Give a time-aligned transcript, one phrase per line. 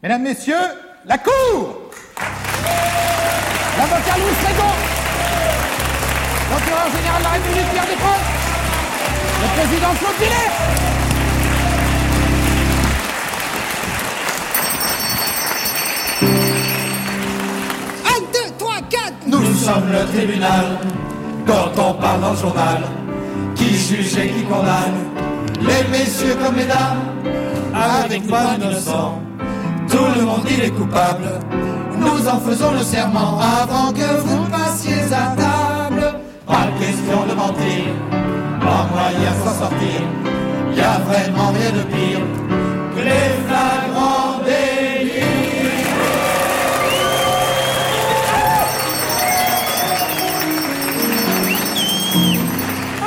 [0.00, 0.54] Mesdames, Messieurs,
[1.06, 1.90] la Cour.
[3.76, 4.72] L'avocat Louis Frégon
[6.50, 8.28] Procureur général de la République Pierre Desproges.
[9.42, 10.50] Le président Claude Villet
[18.06, 19.14] Un, deux, trois, quatre.
[19.26, 20.78] Nous sommes le tribunal,
[21.44, 22.82] dont on parle dans le journal,
[23.56, 25.08] qui juge et qui condamne,
[25.60, 27.02] les messieurs comme les dames,
[27.74, 29.27] avec pas innocent.
[29.90, 31.40] Tout le monde dit les coupables,
[31.98, 36.14] nous en faisons le serment avant que vous passiez à table.
[36.46, 37.84] Pas question de mentir,
[38.60, 40.00] pas moyen de s'en sortir,
[40.76, 42.20] y a vraiment rien de pire
[42.94, 45.12] que les flagrants délits.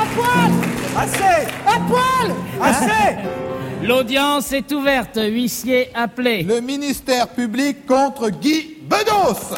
[0.00, 0.52] À poil!
[1.04, 1.46] Assez!
[1.66, 2.34] À poil!
[2.60, 3.41] Assez
[3.82, 6.44] L'audience est ouverte, huissier appelé.
[6.44, 9.56] Le ministère public contre Guy Bedos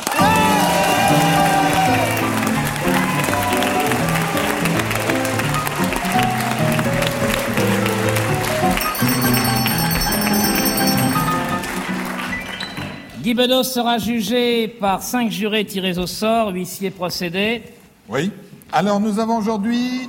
[13.23, 17.63] Guy Bedos sera jugé par cinq jurés tirés au sort, huissier procédé.
[18.09, 18.31] Oui.
[18.73, 20.09] Alors nous avons aujourd'hui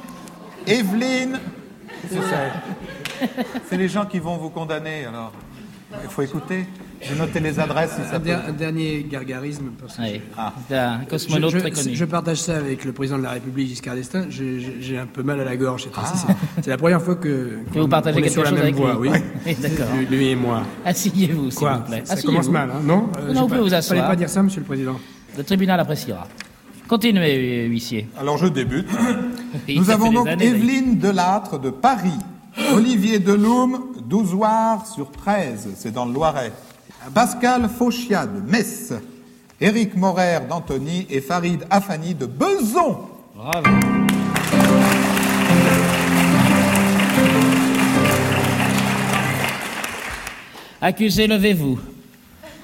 [0.66, 1.40] Evelyne.
[2.10, 2.52] C'est ça.
[3.70, 5.32] C'est les gens qui vont vous condamner, alors.
[6.04, 6.66] Il faut écouter.
[7.02, 8.32] J'ai noté les adresses si ça Un, peut.
[8.50, 9.66] un dernier gargarisme.
[9.80, 10.52] Parce que Oui, Ah.
[10.72, 11.96] un je, cosmonaute je- très connu.
[11.96, 14.26] je partage ça avec le président de la République, Giscard d'Estaing.
[14.30, 15.88] Je- je- J'ai un peu mal à la gorge.
[15.96, 16.02] Ah.
[16.16, 18.76] C'est- C'est la première fois que, Que vous partagez quelque sur la chose même avec
[18.76, 18.98] voie.
[19.00, 19.10] lui.
[19.10, 19.18] Oui.
[19.46, 19.86] Oui, d'accord.
[19.96, 20.64] Lui, lui et moi.
[20.84, 22.02] Asseyez-vous, s'il vous plaît.
[22.04, 24.08] Ça commence mal, hein non Non, j'ai vous pas- pouvez vous Fallait asseoir.
[24.08, 25.00] pas dire ça, Monsieur le Président.
[25.38, 26.28] Le tribunal appréciera.
[26.88, 28.08] Continuez, huissier.
[28.20, 28.88] Alors je débute.
[29.70, 32.12] Nous avons donc années, Evelyne Delattre de Paris,
[32.74, 36.52] Olivier Deloum d'Ozoir sur 13, c'est dans le Loiret,
[37.14, 38.94] Pascal Fauchia de Metz,
[39.62, 43.00] Éric Morer d'Antony et Farid Afani de Beson.
[43.36, 43.68] Bravo.
[50.82, 51.80] Accusé, levez-vous.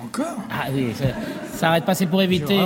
[0.04, 0.38] Encore?
[0.50, 1.06] Ah oui, ça,
[1.54, 2.60] ça arrête pas, c'est pour éviter.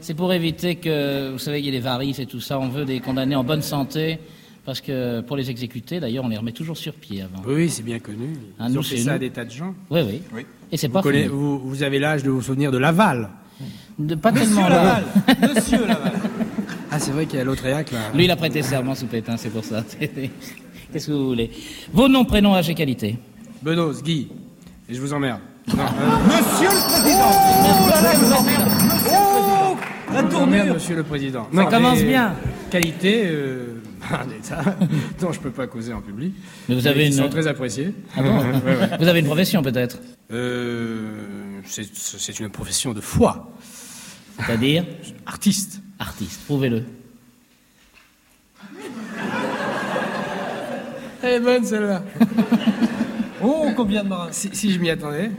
[0.00, 2.58] C'est pour éviter que, vous savez, il y a des varices et tout ça.
[2.58, 4.18] On veut des condamnés en bonne santé,
[4.64, 7.42] parce que pour les exécuter, d'ailleurs, on les remet toujours sur pied avant.
[7.46, 8.30] Oui, c'est bien connu.
[8.58, 9.16] Ah, Ils nous, ont fait c'est ça nous.
[9.16, 9.74] à des tas de gens.
[9.90, 10.22] Oui, oui.
[10.34, 10.46] Oui.
[10.72, 11.34] Et c'est Vous, pas connaissez- fini.
[11.38, 13.28] vous, vous avez l'âge de vous souvenir de Laval.
[13.98, 15.02] De, pas tellement là.
[15.54, 16.12] Monsieur Laval.
[16.90, 17.98] Ah, c'est vrai qu'il y a l'autre réac, là.
[18.14, 19.84] Lui, il a prêté serment sous pétain, c'est pour ça.
[20.92, 21.50] Qu'est-ce que vous voulez?
[21.92, 23.16] Vos noms, prénoms, âge et qualité.
[23.62, 24.28] Bedos, Guy.
[24.88, 25.40] Et je vous emmerde.
[25.68, 25.76] Non,
[26.26, 28.44] Monsieur le Président
[30.12, 31.48] La tournure Monsieur le Président.
[31.54, 32.34] Ça commence bien.
[32.70, 33.73] Qualité, euh,
[34.12, 34.62] un état
[35.20, 36.34] dont je peux pas causer en public.
[36.68, 37.94] Mais vous avez Ils une- sont très appréciés.
[38.16, 38.90] Ah bon Ouais, ouais.
[39.00, 39.98] Vous avez une profession, peut-être
[40.32, 43.50] Euh, c'est c'est une profession de foi.
[44.38, 44.84] C'est-à-dire
[45.26, 45.80] Artiste.
[45.98, 46.82] Artiste, prouvez-le.
[51.22, 52.02] Elle est bonne celle-là.
[53.42, 55.30] Oh, combien de marins Si, si je m'y attendais.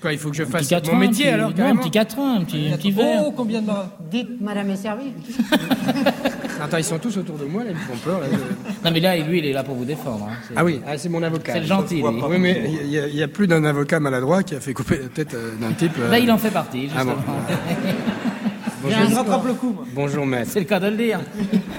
[0.00, 2.44] Quoi, il faut que je Un fasse mon métier alors non, un petit quatrain, un
[2.44, 3.22] petit, un petit verre.
[3.26, 5.12] Oh, combien de marins Dites, madame est servie.
[6.62, 8.20] Attends, ils sont tous autour de moi, là, ils me font peur.
[8.20, 10.28] Là, je- Non, mais là, lui, il est là pour vous défendre.
[10.30, 10.34] hein.
[10.56, 11.54] Ah oui, ah, c'est mon avocat.
[11.54, 12.02] C'est le gentil, lui.
[12.02, 14.72] Oui, mais il y a- il y, a plus d'un avocat maladroit qui a fait
[14.72, 15.92] couper la tête euh, d'un type.
[15.98, 17.16] euh, Là, il en fait partie, Ah justement.
[18.82, 18.88] bon.
[18.88, 19.84] Je rattrape le coup, moi.
[19.94, 20.50] Bonjour, maître.
[20.52, 21.20] C'est le cas de le dire.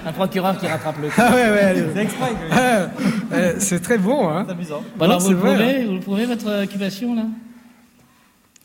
[0.05, 1.13] Un procureur qui rattrape le coup.
[1.17, 1.83] Ah ouais, ouais, allez.
[1.95, 2.87] C'est exprès, Ah,
[3.33, 4.43] euh, c'est très bon, hein.
[4.47, 4.81] c'est amusant.
[4.99, 7.23] Alors, vous le, prouvez, vous le prouvez, votre occupation, là?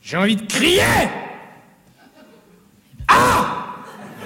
[0.03, 0.81] J'ai envie de crier!
[3.07, 3.75] Ah!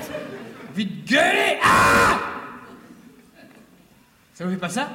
[0.02, 1.60] J'ai envie de gueuler!
[1.64, 2.20] Ah!
[4.34, 4.90] Ça vous fait pas ça?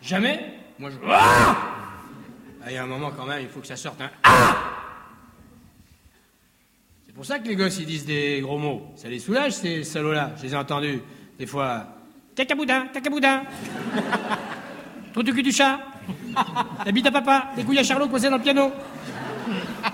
[0.00, 0.54] Jamais?
[0.78, 0.96] Moi je...
[1.08, 1.56] Ah
[2.68, 4.56] Il y a un moment quand même, il faut que ça sorte un Ah!
[7.04, 8.92] C'est pour ça que les gosses ils disent des gros mots.
[8.94, 10.32] Ça les soulage ces salauds-là.
[10.36, 11.00] Je les ai entendus
[11.38, 11.86] des fois.
[12.36, 13.42] Cacaboudin, cacaboudin.
[15.12, 15.80] Trou du cul du chat.
[16.84, 18.72] La bite à papa, les couilles à Charlot posées dans le piano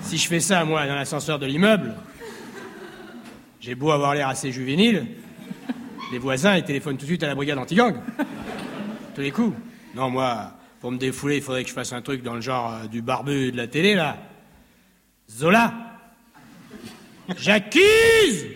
[0.00, 1.94] Si je fais ça, moi, dans l'ascenseur de l'immeuble,
[3.58, 5.06] j'ai beau avoir l'air assez juvénile,
[6.12, 7.96] les voisins, ils téléphonent tout de suite à la brigade anti-gang.
[9.14, 9.56] Tous les coups.
[9.94, 12.74] Non, moi, pour me défouler, il faudrait que je fasse un truc dans le genre
[12.74, 14.18] euh, du barbu de la télé, là.
[15.30, 15.72] Zola
[17.38, 18.46] J'accuse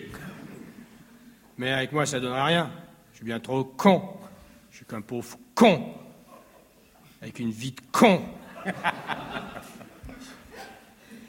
[1.57, 2.71] Mais avec moi, ça donnera rien.
[3.11, 4.03] Je suis bien trop con.
[4.69, 5.98] Je suis qu'un pauvre con.
[7.21, 8.21] Avec une vie de con.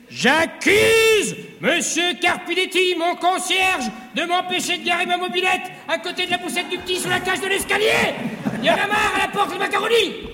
[0.08, 6.38] J'accuse Monsieur Carpinetti, mon concierge, de m'empêcher de garer ma mobilette à côté de la
[6.38, 8.14] poussette du petit sur la cage de l'escalier
[8.58, 10.30] Il y en a marre à la porte de macaroni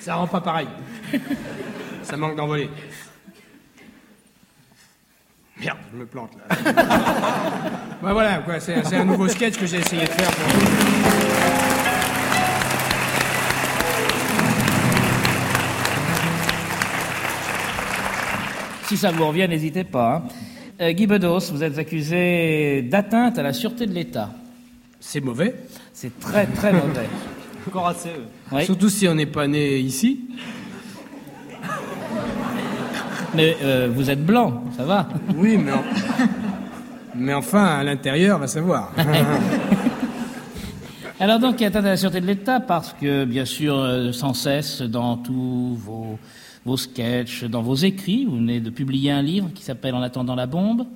[0.00, 0.68] Ça rend pas pareil.
[2.02, 2.68] Ça manque d'envoler.
[5.64, 6.56] Merde, je me plante là.
[8.02, 11.74] bah voilà, quoi, c'est c'est un nouveau sketch que j'ai essayé de faire pour vous.
[18.86, 20.16] Si ça vous revient, n'hésitez pas.
[20.16, 20.22] hein.
[20.80, 24.30] Euh, Guy Bedos, vous êtes accusé d'atteinte à la sûreté de l'État.
[25.00, 25.54] C'est mauvais.
[25.92, 27.08] C'est très très mauvais.
[27.66, 28.10] Encore assez.
[28.52, 28.64] Oui.
[28.64, 30.20] Surtout si on n'est pas né ici.
[33.36, 35.08] Mais euh, vous êtes blanc, ça va.
[35.36, 35.82] Oui, mais, en-
[37.16, 38.92] mais enfin, à l'intérieur, va savoir.
[41.20, 43.76] Alors donc, il y a atteinte à la sûreté de l'État parce que, bien sûr,
[43.78, 46.18] euh, sans cesse, dans tous vos,
[46.64, 50.34] vos sketchs, dans vos écrits, vous venez de publier un livre qui s'appelle En attendant
[50.34, 50.86] la bombe.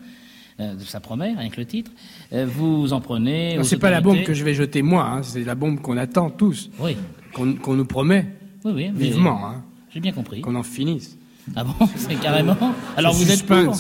[0.61, 1.93] Euh, ça promet, rien que le titre.
[2.33, 3.59] Euh, vous en prenez.
[3.63, 6.31] C'est pas la bombe que je vais jeter moi, hein, c'est la bombe qu'on attend
[6.31, 6.97] tous, Oui,
[7.33, 8.27] qu'on qu'on nous promet
[8.65, 8.91] oui, oui.
[8.93, 9.63] mais- vivement, hein,
[9.95, 10.41] J'ai bien compris.
[10.41, 11.17] qu'on en finisse.
[11.57, 12.57] Ah bon, c'est carrément.
[12.97, 13.75] Alors vous êtes pour.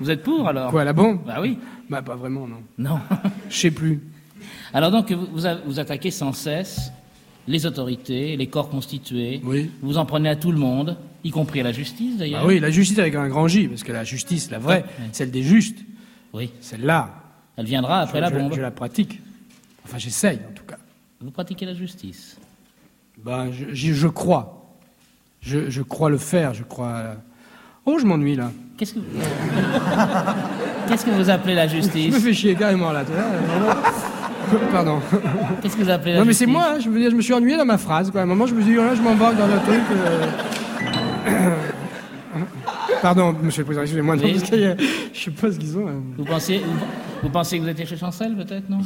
[0.00, 0.70] Vous êtes pour alors?
[0.70, 1.20] Quoi, la bombe?
[1.26, 1.58] Bah oui.
[1.88, 2.62] Bah pas vraiment, non.
[2.78, 3.00] Non.
[3.48, 4.00] Je sais plus.
[4.72, 5.26] Alors donc vous,
[5.66, 6.92] vous, attaquez sans cesse
[7.48, 9.40] les autorités, les corps constitués.
[9.44, 9.70] Oui.
[9.82, 12.42] Vous en prenez à tout le monde, y compris à la justice d'ailleurs.
[12.42, 15.08] Bah oui, la justice avec un grand J, parce que la justice, la vraie, Ouais.
[15.12, 15.78] celle des justes,
[16.32, 16.50] Oui.
[16.60, 17.10] celle-là,
[17.56, 18.54] Elle viendra après je, la je- bombe.
[18.54, 19.20] je la pratique.
[19.84, 20.78] Enfin, j'essaye en tout cas.
[21.20, 22.38] Vous pratiquez la justice.
[23.24, 24.59] Ben, je, je- je crois.
[25.40, 27.02] Je, je crois le faire, je crois.
[27.86, 28.50] Oh, je m'ennuie là.
[28.76, 29.00] Qu'est-ce que
[30.88, 33.04] Qu'est-ce que vous appelez la Je me justice fais chier carrément là.
[34.72, 35.00] Pardon.
[35.62, 37.16] Qu'est-ce que vous appelez la Non mais justice c'est moi, hein, je veux dire, je
[37.16, 38.10] me suis ennuyé dans ma phrase.
[38.10, 38.20] Quoi.
[38.20, 39.80] À un moment, je me suis dit, oh là, je m'embarque dans un truc.
[39.92, 41.54] euh.
[43.02, 44.16] Pardon, monsieur le président, excusez-moi.
[44.16, 44.34] non, Oui.
[44.38, 44.76] parce qu'il y a-
[45.12, 45.86] Je sais pas ce qu'ils ont.
[45.86, 45.92] là.
[46.18, 46.72] Vous pensez, vous,
[47.22, 48.80] vous pensez que vous étiez chez Chancel peut-être non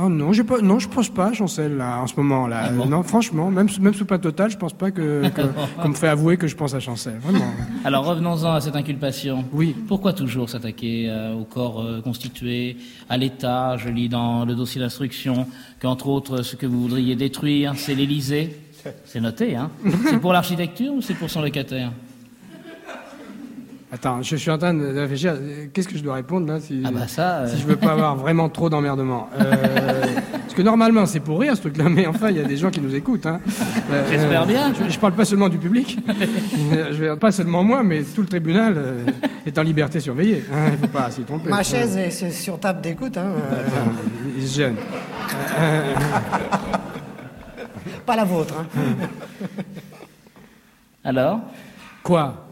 [0.00, 2.46] Oh non, j'ai pas, non, je pense pas, Chancel, là, en ce moment.
[2.46, 2.62] là.
[2.66, 5.42] Ah bon non, franchement, même, sous- même sous pas total, je pense pas que, que-
[5.82, 7.14] qu'on me fait avouer que je pense à Chancel.
[7.20, 7.50] Vraiment.
[7.84, 9.44] Alors revenons-en à cette inculpation.
[9.52, 9.74] Oui.
[9.88, 12.76] Pourquoi toujours s'attaquer euh, au corps euh, constitué,
[13.08, 15.46] à l'État Je lis dans le dossier d'instruction
[15.80, 18.56] qu'entre autres, ce que vous voudriez détruire, c'est l'Élysée.
[19.04, 19.70] C'est noté, hein
[20.08, 21.90] C'est pour l'architecture ou c'est pour son locataire?
[23.90, 25.34] Attends, je suis en train de réfléchir.
[25.72, 27.48] Qu'est-ce que je dois répondre là si, Ah bah ça, euh.
[27.48, 29.30] si je veux pas avoir vraiment trop d'emmerdement.
[29.40, 29.50] Euh,
[30.32, 32.68] parce que normalement c'est pour rire ce truc-là, mais enfin il y a des gens
[32.70, 33.24] qui nous écoutent.
[33.24, 33.40] Hein.
[33.90, 34.74] Euh, J'espère bien.
[34.74, 35.98] Je, je parle pas seulement du public,
[36.92, 39.06] je, pas seulement moi, mais tout le tribunal euh,
[39.46, 40.44] est en liberté surveillée.
[40.52, 41.48] Hein, il faut pas s'y tromper.
[41.48, 43.62] Ma chaise est sur- sur table d'écoute, hein, euh,
[44.36, 44.76] Il se gêne.
[48.04, 48.54] pas la vôtre.
[48.60, 48.66] Hein.
[51.04, 51.40] Alors?
[52.02, 52.44] Quoi?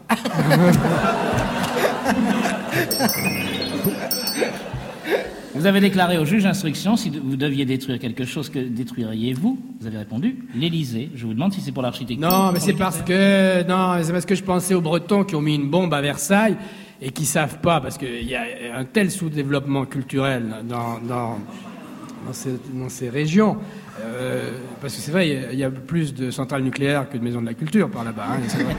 [5.55, 9.87] Vous avez déclaré au juge d'instruction si vous deviez détruire quelque chose, que détruiriez-vous Vous
[9.87, 11.09] avez répondu l'Élysée.
[11.15, 12.29] Je vous demande si c'est pour l'architecture.
[12.29, 15.41] Non, mais c'est parce que non, c'est parce que je pensais aux Bretons qui ont
[15.41, 16.57] mis une bombe à Versailles
[17.01, 18.43] et qui savent pas parce qu'il y a
[18.75, 23.57] un tel sous-développement culturel dans dans ces régions.
[23.99, 24.51] Euh,
[24.81, 27.17] parce que c'est vrai, il y a- il y, a plus de centrales nucléaires que
[27.17, 28.25] de maisons de la culture par là-bas.
[28.31, 28.75] hein, c'est vrai.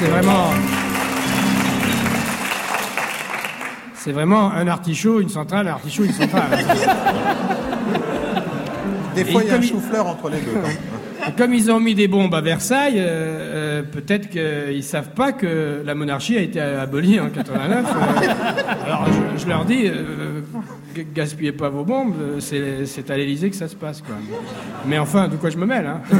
[0.00, 0.50] c'est vraiment.
[3.94, 6.50] C'est vraiment un artichaut, une centrale, un artichaut, une centrale.
[9.14, 10.50] Des fois, il y a un chou-fleur entre les deux.
[11.26, 15.32] Et comme ils ont mis des bombes à Versailles, euh, euh, peut-être qu'ils savent pas
[15.32, 17.86] que la monarchie a été abolie en 89.
[17.86, 18.84] euh.
[18.84, 19.90] alors je, je leur dis,
[21.02, 24.00] gaspillez pas vos bombes, euh, c'est c'est à l'Élysée que ça se passe.
[24.02, 24.14] Quoi.
[24.86, 26.00] Mais enfin, de quoi je me mêle hein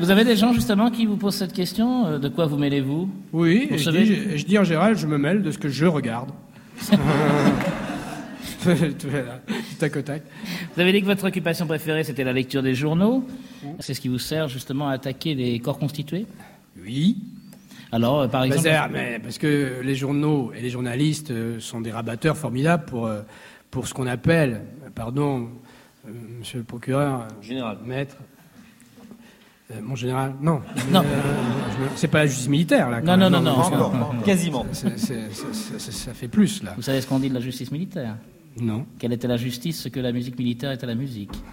[0.00, 3.08] Vous avez des gens justement qui vous posent cette question euh, De quoi vous mêlez-vous?
[3.32, 5.58] Oui, Vous et je, dis, je- je dis en général, je me mêle de ce
[5.58, 6.30] que je regarde.
[8.64, 9.40] Voilà,
[9.78, 10.22] tac au tac.
[10.74, 13.24] Vous avez dit que votre occupation préférée c'était la lecture des journaux.
[13.80, 16.26] C'est ce qui vous sert justement à attaquer les corps constitués?
[16.84, 17.16] Oui.
[17.92, 18.68] Alors, euh, par exemple.
[18.92, 23.22] mais parce que les journaux et les journalistes euh, sont des rabatteurs formidables pour, euh,
[23.70, 24.62] pour ce qu'on appelle,
[24.94, 25.48] pardon,
[26.38, 27.78] monsieur le procureur, Général.
[27.84, 28.16] maître,
[29.70, 30.60] euh, mon général, non.
[30.90, 31.00] Non.
[31.00, 33.00] Euh, c'est pas la justice militaire, là.
[33.00, 33.32] quand Non, même.
[33.32, 33.62] non, non, non.
[33.62, 34.22] Encore, encore.
[34.24, 34.66] Quasiment.
[34.72, 36.72] ça fait plus, là.
[36.76, 38.16] Vous savez ce qu'on dit de la justice militaire?
[38.60, 38.86] Non.
[38.98, 41.30] Quelle était la justice Ce que la musique militaire était la musique?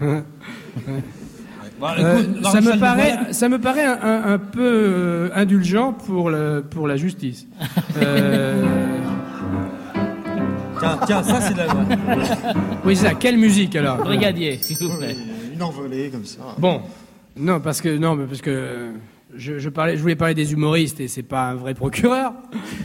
[1.82, 6.30] Euh, écoute, ça, me paraît, ça me paraît un, un- un peu euh, indulgent pour,
[6.30, 7.46] le, pour la justice.
[8.02, 8.62] Euh,
[10.78, 11.76] Tiens, tiens, ça c'est de la loi.
[12.84, 13.14] oui, c'est ça.
[13.14, 15.16] Quelle musique, alors Brigadier, s'il vous plaît.
[15.54, 16.40] Une envolée comme ça.
[16.58, 16.82] Bon,
[17.38, 18.90] non, parce que non, mais parce que
[19.34, 22.32] je, je parlais, je voulais parler des humoristes et c'est pas un vrai procureur,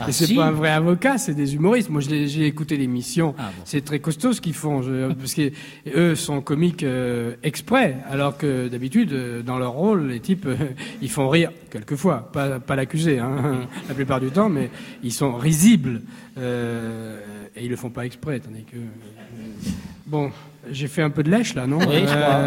[0.00, 0.34] Ah, et c'est si.
[0.34, 1.88] pas un vrai avocat, c'est des humoristes.
[1.88, 3.62] Moi, j'ai écouté l'émission, Ah, bon.
[3.64, 5.50] c'est très costaud ce qu'ils font, je- parce que
[5.94, 10.56] eux sont comiques euh, exprès, alors que d'habitude, euh, dans leur rôle, les types, euh,
[11.00, 14.68] ils font rire quelquefois, pas, pas l'accusé, hein, la plupart du temps, mais
[15.04, 16.02] ils sont risibles
[16.38, 17.18] euh,
[17.56, 18.76] et ils le font pas exprès, tandis que
[20.06, 20.30] bon,
[20.70, 21.78] j'ai fait un peu de lèche là, non?
[21.78, 22.40] Oui, je crois.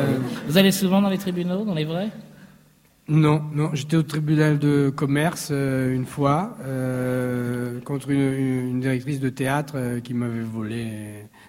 [0.48, 2.10] Vous allez souvent dans les tribunaux, dans les vrais?
[3.08, 9.30] Non, non, j'étais au tribunal de commerce euh, une fois euh, contre une, directrice de
[9.30, 10.88] théâtre euh, qui m'avait volé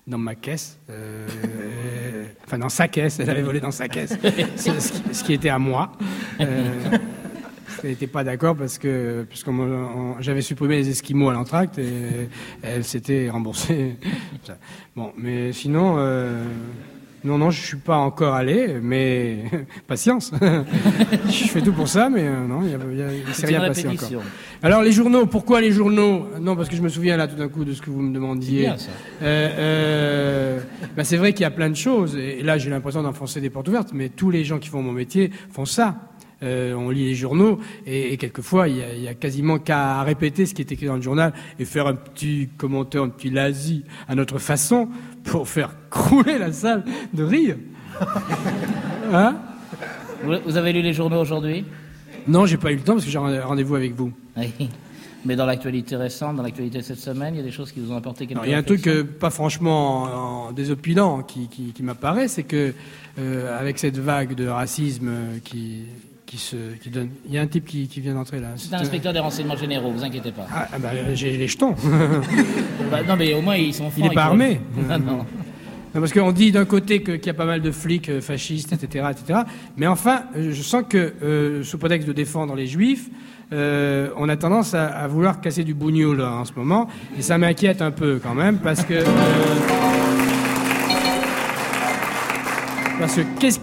[0.06, 0.78] dans ma caisse,
[2.46, 4.18] enfin dans sa caisse, elle avait volé dans sa caisse,
[4.56, 5.92] ce, ce qui, ce qui était à moi.
[6.38, 12.28] Elle n'était pas d'accord parce que puisqu'on j'avais supprimé les esquimaux à l'entracte et
[12.62, 13.96] elle s'était remboursée.
[14.96, 15.98] Bon, mais sinon,
[17.26, 19.44] non, non, je suis pas encore allé, mais
[19.88, 20.30] patience.
[21.28, 22.78] je fais tout pour ça, mais euh, non, il
[23.26, 24.22] il s'est rien passé encore.
[24.62, 26.28] Alors les journaux, pourquoi les journaux?
[26.40, 28.14] Non, parce que je me souviens là tout d'un coup de ce que vous me
[28.14, 28.72] demandiez.
[28.76, 28.90] C'est.
[29.22, 30.60] Euh, euh,
[30.96, 33.50] bah, c'est vrai qu'il y a plein de choses, et là j'ai l'impression d'enfoncer des
[33.50, 35.96] portes ouvertes, mais tous les gens qui font mon métier font ça.
[36.42, 39.58] Euh, on lit les journaux et, et quelquefois il y, a, il y a quasiment
[39.58, 43.08] qu'à répéter ce qui est écrit dans le journal et faire un petit commentaire, un
[43.08, 44.90] petit lazy à notre façon
[45.24, 47.56] pour faire crouler la salle de rire.
[49.12, 49.36] Hein
[50.22, 51.64] Vous, vous avez lu les journaux aujourd'hui?
[52.28, 54.12] Non, j'ai pas eu le temps parce que j'ai un rendez-vous avec vous.
[54.36, 54.50] Oui.
[55.24, 57.80] Mais dans l'actualité récente, dans l'actualité de cette semaine, il y a des choses qui
[57.80, 61.22] vous ont apporté quelque Alors, Il y a un truc euh, pas franchement en- désopilant
[61.22, 62.72] qui, qui, qui m'apparaît, c'est que
[63.18, 65.10] euh, avec cette vague de racisme
[65.44, 65.84] qui,
[66.26, 68.48] qui se qui donne, il y a un type qui, qui vient d'entrer là.
[68.56, 70.46] C'est un inspecteur des renseignements généraux, vous inquiétez pas.
[70.52, 71.74] Ah, ah, bah, j'ai les jetons.
[72.90, 74.12] Bah, non, mais au moins, ils sont Il francs.
[74.12, 74.60] est pas ils- armé.
[74.88, 75.16] Non, non.
[75.94, 78.72] Non, parce qu'on dit d'un côté qu'il y a pas mal de flics euh, fascistes,
[78.72, 79.40] etc., etc.
[79.78, 83.08] Mais enfin, euh, je sens que euh, sous prétexte de défendre les juifs,
[83.52, 87.22] euh, on a tendance à, à vouloir casser du bougnoul là, en ce moment, et
[87.22, 89.04] ça m'inquiète un peu quand même, parce que euh,
[92.98, 93.60] parce que qu'est-ce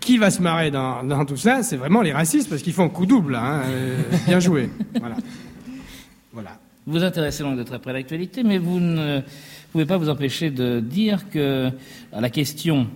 [0.00, 2.88] qui va se marrer dans, dans tout ça C'est vraiment les racistes, parce qu'ils font
[2.88, 3.34] coup double.
[3.34, 4.70] hein, euh, bien joué.
[4.98, 5.16] Voilà.
[6.32, 6.50] Voilà.
[6.86, 9.20] Vous vous intéressez donc de très près à l'actualité, mais vous ne
[9.72, 11.70] pouvez pas vous empêcher de dire que,
[12.12, 12.86] à la question,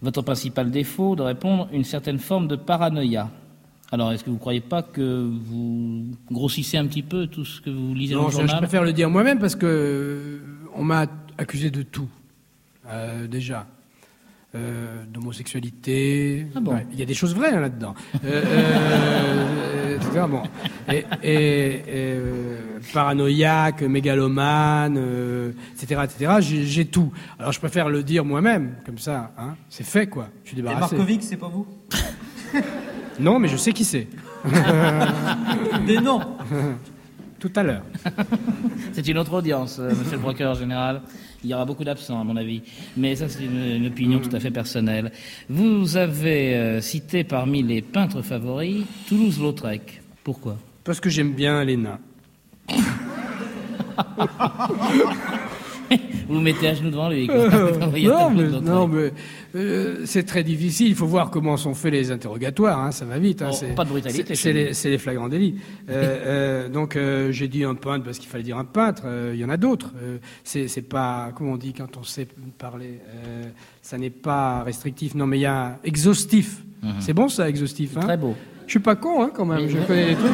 [0.00, 3.28] votre principal défaut, de répondre une certaine forme de paranoïa.
[3.90, 7.60] Alors, est-ce que vous ne croyez pas que vous grossissez un petit peu tout ce
[7.60, 9.66] que vous lisez dans Non, le je, je journal préfère le dire moi-même parce que
[9.66, 10.38] euh,
[10.74, 11.06] on m'a
[11.38, 12.08] accusé de tout,
[12.88, 13.66] euh, déjà.
[14.54, 16.46] Euh, d'homosexualité.
[16.56, 17.94] Ah bon Ouais, Il y a des choses vraies hein, là-dedans.
[18.24, 20.24] Euh, euh, etc.
[20.26, 20.42] Bon.
[20.90, 22.56] Et, et- et, euh,
[22.94, 26.00] paranoïaque, mégalomane, euh, etc.
[26.04, 26.32] etc.
[26.40, 27.12] J'ai, tout.
[27.38, 29.32] Alors je préfère le dire moi-même, comme ça.
[29.36, 30.28] Hein, c'est fait, quoi.
[30.44, 30.96] Je suis Et débarrassé.
[30.96, 31.66] Markovic, c'est pas vous?
[33.20, 34.06] Non, mais je sais qui c'est.
[35.86, 36.20] Des noms
[37.38, 37.82] Tout à l'heure.
[38.92, 41.02] C'est une autre audience, euh, monsieur le procureur général.
[41.44, 42.62] Il y aura beaucoup d'absents, à mon avis.
[42.96, 45.12] Mais ça, c'est une, une opinion tout à fait personnelle.
[45.48, 50.02] Vous avez euh, cité parmi les peintres favoris Toulouse-Lautrec.
[50.24, 50.56] Pourquoi?
[50.82, 52.00] Parce que j'aime bien nains.
[56.28, 57.28] Vous vous mettez à genoux devant lui.
[57.30, 57.34] a
[57.78, 59.12] non, mais, non, mais
[59.54, 60.88] euh, c'est très difficile.
[60.88, 62.78] Il faut voir comment sont faits les interrogatoires.
[62.80, 63.40] hein, ça va vite.
[63.42, 65.54] hein, Oh, c'est- pas de brutalité, C'est les, les flagrants délits.
[65.88, 65.92] Euh,
[66.26, 69.02] euh, donc euh, j'ai dit un peintre parce qu'il fallait dire un peintre.
[69.06, 69.92] euh, Il y en a d'autres.
[70.02, 72.28] Euh, c'est pas comment on dit quand on sait
[72.58, 73.00] parler.
[73.26, 73.44] euh,
[73.80, 75.14] ça n'est pas restrictif.
[75.14, 76.62] Non, mais il y a exhaustif.
[77.00, 77.96] C'est bon ça, exhaustif.
[77.96, 78.06] Hein Mhm.
[78.06, 78.34] Très beau.
[78.66, 79.62] Je suis pas con hein, quand même.
[79.62, 80.30] Mais- je connais les trucs.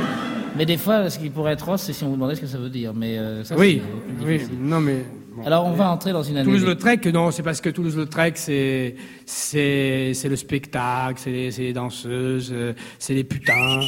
[0.57, 2.47] Mais des fois, ce qui pourrait être rose, c'est si on vous demandait ce que
[2.47, 2.93] ça veut dire.
[2.95, 3.81] Mais euh, ça, Oui,
[4.25, 4.41] oui.
[4.61, 5.05] Non, mais.
[5.37, 5.47] Bon.
[5.47, 6.45] Alors, on va entrer dans une année.
[6.45, 8.95] Toulouse-Lautrec, non, c'est parce que Toulouse-Lautrec, c'est,
[9.27, 13.81] c'est, c'est le spectacle, c'est les, c'est les danseuses, euh, c'est les putains.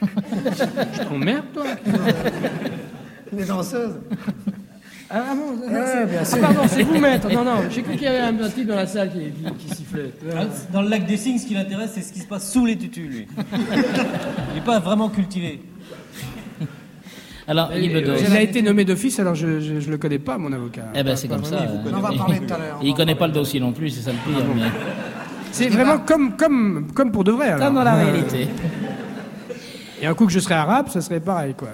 [0.02, 1.64] Je t'emmerde, toi
[3.32, 3.96] Les danseuses.
[5.10, 6.40] Ah bon, Ouais, bien ah, sûr.
[6.40, 7.32] pardon, c'est vous, maître.
[7.32, 9.68] Non, non, j'ai cru qu'il y avait un, un type dans la salle qui, qui,
[9.68, 10.12] qui sifflait.
[10.70, 12.76] Dans le lac des signes, ce qui l'intéresse, c'est ce qui se passe sous les
[12.76, 13.26] tutus, lui.
[14.50, 15.62] Il n'est pas vraiment cultivé.
[17.48, 18.16] Alors, Guy Bedos.
[18.28, 20.82] Il a été nommé d'office, alors je, je, je le connais pas, mon avocat.
[20.94, 21.56] Eh ben, c'est comme ça.
[21.62, 21.80] hein.
[21.92, 22.78] On va parler tout à l'heure.
[22.82, 24.44] Il connaît pas le dossier non plus, c'est ça le pire.
[24.54, 24.62] mais...
[25.50, 27.56] C'est vraiment comme, comme, comme pour de vrai.
[27.58, 28.48] Comme dans la réalité.
[30.00, 31.68] Et un coup que je serais arabe, ça serait pareil, quoi.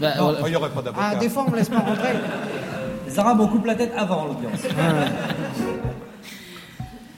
[0.00, 1.10] Bah, Non, on- il n'y aurait pas d'avocat.
[1.12, 2.08] Ah, des fois, on me laisse pas rentrer.
[3.06, 4.62] Les Arabes on coupe la tête avant l'audience.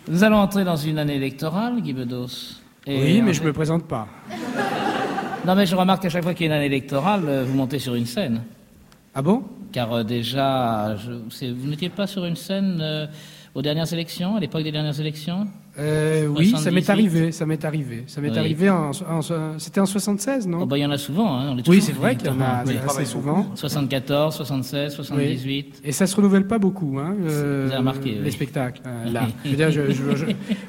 [0.09, 2.57] Nous allons entrer dans une année électorale, Guy Bedos.
[2.87, 4.07] Et Oui, mais je fait- me présente pas.
[5.47, 7.55] Non, mais je remarque qu'à chaque fois qu'il y a une année électorale, euh, vous
[7.57, 8.43] montez sur une scène.
[9.15, 9.43] Ah bon?
[9.73, 13.07] Car euh, déjà, je- vous n'étiez pas sur une scène euh,
[13.55, 15.47] aux dernières élections, à l'époque des dernières élections?
[15.81, 16.75] Euh, oui, ça 78.
[16.75, 18.05] m'est arrivé, ça m'est arrivé.
[18.07, 18.39] Ça m'est Oui.
[18.39, 20.61] arrivé en, en- c'était en 76, non?
[20.63, 21.35] Oh, bah, il y en a souvent.
[21.39, 21.51] Hein.
[21.53, 22.75] on est Oui, c'est vrai qu'il y en a Oui.
[22.87, 23.47] assez souvent.
[23.55, 25.81] 74, 76, 78.
[25.85, 28.33] Et ça se renouvelle pas beaucoup, hein, euh, Vous avez remarqué, les oui.
[28.33, 28.83] spectacles.
[28.87, 30.27] euh, là, je veux dire, je- je- je-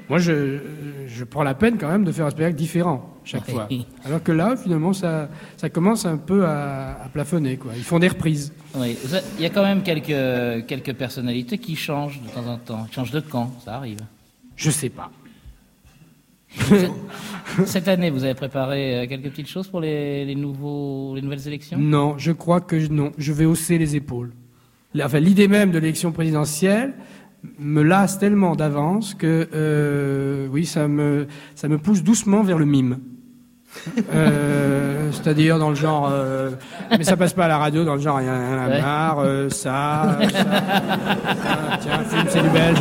[0.09, 0.59] moi, je,
[1.07, 3.67] je prends la peine quand même de faire un spectacle différent chaque fois.
[4.05, 7.57] Alors que là, finalement, ça, ça commence un peu à, à plafonner.
[7.57, 7.73] Quoi.
[7.75, 8.53] Ils font des reprises.
[8.75, 8.95] Oui,
[9.37, 12.85] il y a quand même quelques, quelques personnalités qui changent de temps en temps.
[12.89, 13.99] Ils changent de camp, ça arrive.
[14.61, 15.09] Je sais pas.
[17.65, 21.47] Cette année, vous avez préparé euh, quelques petites choses pour les, les nouveaux, les nouvelles
[21.47, 21.77] élections?
[21.79, 23.11] Non, je crois que je- non.
[23.17, 24.31] Je vais hausser les épaules.
[25.01, 26.93] Enfin, l'idée même de l'élection présidentielle
[27.57, 32.65] me lasse tellement d'avance que, euh, oui, ça me, ça me pousse doucement vers le
[32.65, 32.99] mime.
[34.13, 36.51] Euh, C'est-à-dire dans le genre, euh,
[36.91, 38.69] mais ça passe pas à la radio, dans le genre, il y en a un
[38.69, 38.81] Ouais.
[38.81, 42.77] marre, euh, ça, ça, ça, tiens, film, c'est du belge.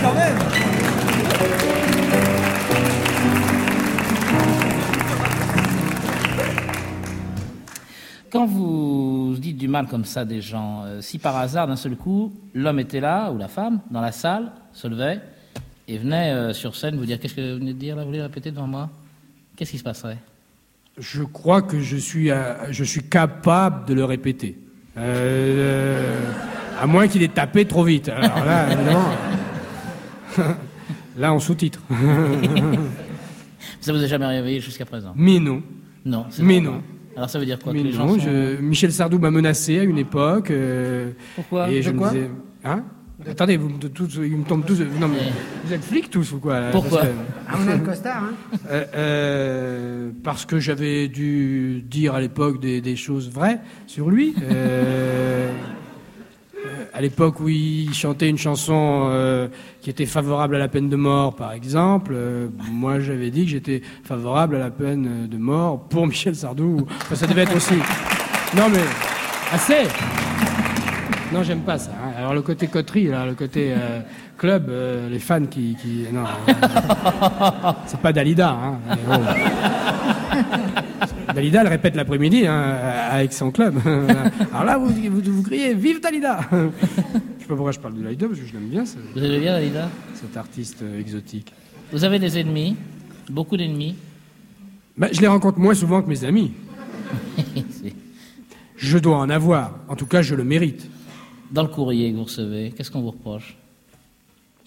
[0.00, 0.36] Quand même
[8.36, 11.96] Quand vous dites du mal comme ça des gens, euh, si par hasard, d'un seul
[11.96, 15.20] coup, l'homme était là, ou la femme, dans la salle, se levait,
[15.88, 18.08] et venait euh, sur scène vous dire Qu'est-ce que vous venez de dire là Vous
[18.08, 18.90] voulez répéter devant moi?
[19.56, 20.18] Qu'est-ce qui se passerait?
[20.98, 24.58] Je crois que je suis, euh, je suis capable de le répéter.
[24.96, 26.30] Euh,
[26.80, 28.08] à moins qu'il ait tapé trop vite.
[28.08, 29.08] Alors là, évidemment.
[31.18, 31.80] Là, on sous-titre.
[33.80, 35.14] Ça vous a jamais réveillé jusqu'à présent?
[35.16, 35.62] Mais non.
[36.04, 36.26] Non.
[36.28, 36.72] c'est Mais non.
[36.72, 36.80] vrai.
[37.16, 39.30] Alors ça veut dire quoi Mais que les gens non, sont- je- Michel Sardou m'a
[39.30, 40.50] menacé à une époque.
[40.50, 42.30] euh, Pourquoi Et De je me disais.
[42.64, 42.84] Hein
[43.26, 44.78] Attendez, vous me, tous, ils me tombent tous.
[45.00, 45.16] Non, mais
[45.64, 47.14] vous êtes flics tous ou quoi là Pourquoi Parce que-
[47.48, 52.82] Ah, euh, on a le costard, hein Parce que j'avais dû dire à l'époque des,
[52.82, 54.34] des choses vraies sur lui.
[56.94, 59.48] À l'époque où il chantait une chanson euh,
[59.82, 63.50] qui était favorable à la peine de mort, par exemple, euh, moi j'avais dit que
[63.50, 66.86] j'étais favorable à la peine de mort pour Michel Sardou.
[67.12, 67.74] Ça devait être aussi.
[68.56, 68.80] Non mais
[69.52, 69.88] assez.
[71.32, 71.90] Non, j'aime pas ça.
[71.92, 72.12] hein.
[72.18, 74.00] Alors le côté coterie, là, le côté euh,
[74.38, 74.70] club,
[75.10, 75.76] les fans qui,
[76.12, 76.24] non,
[77.86, 78.50] c'est pas Dalida.
[78.50, 78.78] Hein.
[81.34, 82.60] Dalida, elle répète l'après-midi hein,
[83.10, 83.76] avec son club.
[84.52, 86.56] Alors là, vous, vous, vous criez Vive Dalida Je
[87.42, 89.40] sais pas pourquoi je parle de Dalida, parce que je l'aime bien, ce- Vous aimez
[89.40, 89.88] bien Dalida?
[90.14, 91.52] cet artiste euh, exotique.
[91.92, 92.76] Vous avez des ennemis?
[93.30, 93.94] Beaucoup d'ennemis?
[94.96, 96.52] Bah, je les rencontre moins souvent que mes amis.
[98.76, 99.78] Je dois en avoir.
[99.88, 100.88] En tout cas, je le mérite.
[101.50, 103.56] Dans le courrier que vous recevez, qu'est-ce qu'on vous reproche?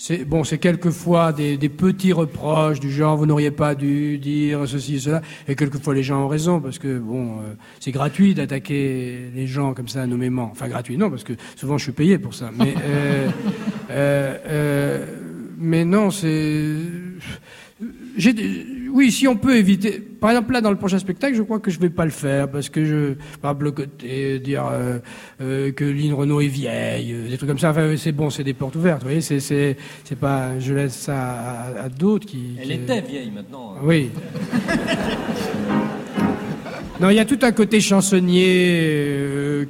[0.02, 4.66] C'est bon, c'est quelquefois des, des petits reproches du genre vous n'auriez pas dû dire
[4.66, 9.30] ceci cela, et quelquefois les gens ont raison parce que bon, euh, c'est gratuit d'attaquer
[9.36, 10.48] les gens comme ça nommément.
[10.54, 12.50] Enfin gratuit, non, parce que souvent je suis payé pour ça.
[12.58, 13.30] Mais euh,
[13.92, 15.06] euh, euh,
[15.58, 16.78] mais non, c'est
[18.16, 18.34] j'ai
[18.92, 20.00] oui, si on peut éviter.
[20.00, 22.50] Par exemple, là, dans le prochain spectacle, je crois que je vais pas le faire
[22.50, 25.00] parce que je, par exemple, le côté dire euh,
[25.42, 27.72] euh, que Lynn Renault est vieille, euh, des trucs comme ça.
[27.72, 29.02] Enfin, c'est bon, c'est des portes ouvertes.
[29.02, 30.60] Vous voyez, c'est c'est c'est pas.
[30.60, 32.58] Je laisse ça à, à d'autres qui.
[32.60, 33.76] Elle qui- était vieille maintenant.
[33.76, 33.82] hein.
[33.84, 34.10] Oui.
[37.00, 39.66] Non, il y a tout un côté chansonnier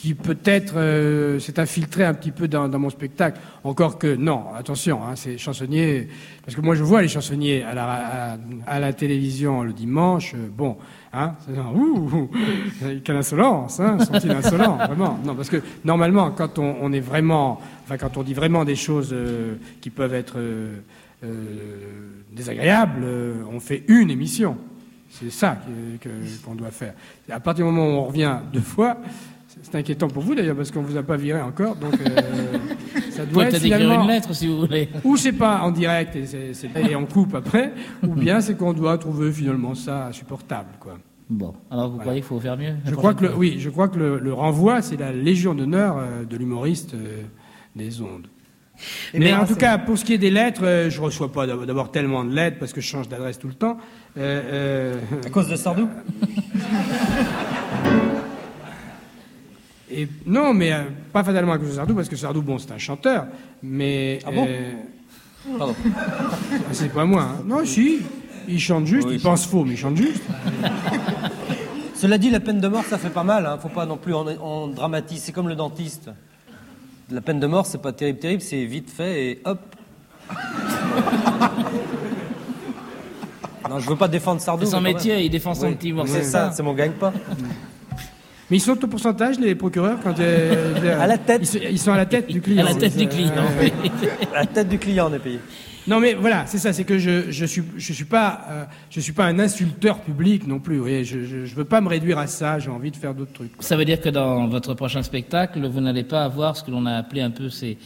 [0.00, 3.38] qui peut-être euh, s'est infiltré un petit peu dans, dans mon spectacle.
[3.64, 6.08] Encore que non, attention, hein, c'est chansonnier.
[6.42, 8.36] Parce que moi, je vois les chansonniers à la, à,
[8.66, 10.32] à la télévision le dimanche.
[10.34, 10.78] euh, bon,
[11.12, 12.30] hein, c'est genre, ouh,
[13.04, 15.18] quelle insolence, hein, sont-ils insolents, vraiment.
[15.22, 18.76] Non, parce que normalement, quand on, on est vraiment, enfin, quand on dit vraiment des
[18.76, 20.76] choses euh, qui peuvent être euh,
[21.24, 21.28] euh,
[22.32, 24.56] désagréables, euh, on fait une émission.
[25.10, 25.58] C'est ça
[26.44, 26.94] qu'on doit faire.
[27.28, 28.96] À partir du moment où on revient deux fois,
[29.70, 32.58] c'est- inquiétant pour vous d'ailleurs parce qu'on vous a pas viré encore, donc euh,
[33.10, 34.88] ça doit être finalement une lettre si vous voulez.
[35.04, 37.72] ou c'est pas en direct et, c'est- c'est- et on coupe après,
[38.06, 40.98] ou bien c'est qu'on doit trouver finalement ça insupportable, quoi.
[41.28, 43.86] Bon, alors vous croyez qu'il faut faire mieux Je crois que le, oui, je crois
[43.88, 47.22] que le, le renvoi c'est la légion d'honneur euh, de l'humoriste euh,
[47.76, 48.26] des ondes.
[49.14, 51.00] Eh Mais bien, en tout c'est- cas, pour ce qui est des lettres, euh, je
[51.02, 53.76] reçois pas d'ab- d'abord tellement de lettres parce que je change d'adresse tout le temps.
[54.16, 54.94] Euh, euh,
[55.26, 55.86] À cause de Sardou?
[59.92, 62.70] Et non, mais euh, pas fatalement à cause de Sardou, parce que Sardou, bon, c'est
[62.72, 63.26] un chanteur,
[63.62, 64.20] mais.
[64.24, 64.72] Ah bon euh,
[65.58, 65.74] Pardon.
[66.72, 67.22] c'est pas moi.
[67.22, 67.42] hein.
[67.46, 68.00] Non, si,
[68.48, 70.22] il chante juste, Oui, il pense faux, mais il chante juste.
[71.94, 73.46] Cela dit, la peine de mort, ça fait pas mal.
[73.46, 73.58] Hein.
[73.60, 75.20] Faut pas non plus en, en dramatiser.
[75.20, 76.10] C'est comme le dentiste.
[77.10, 78.42] La peine de mort, c'est pas terrible, terrible.
[78.42, 79.58] C'est vite fait et hop.
[83.68, 84.64] non, je veux pas défendre Sardou.
[84.64, 86.06] C'est son métier, il défend son Oui, petit mot.
[86.06, 87.12] C'est ça, c'est mon gagne-pas.
[88.50, 91.40] Mais ils sont au pourcentage, les procureurs, quand euh, À la tête.
[91.42, 92.64] Ils, sont- ils sont à la tête du client.
[92.66, 93.32] À la tête du client.
[93.36, 93.90] Euh, oui.
[94.34, 95.38] La tête du client, on est payé.
[95.86, 99.00] Non, mais voilà, c'est ça, c'est que je je suis je suis pas euh, je
[99.00, 100.76] suis pas un insulteur public non plus.
[100.76, 102.58] Vous voyez, je, je je veux pas me réduire à ça.
[102.58, 103.52] J'ai envie de faire d'autres trucs.
[103.60, 106.84] Ça veut dire que dans votre prochain spectacle, vous n'allez pas avoir ce que l'on
[106.86, 107.78] a appelé un peu ces,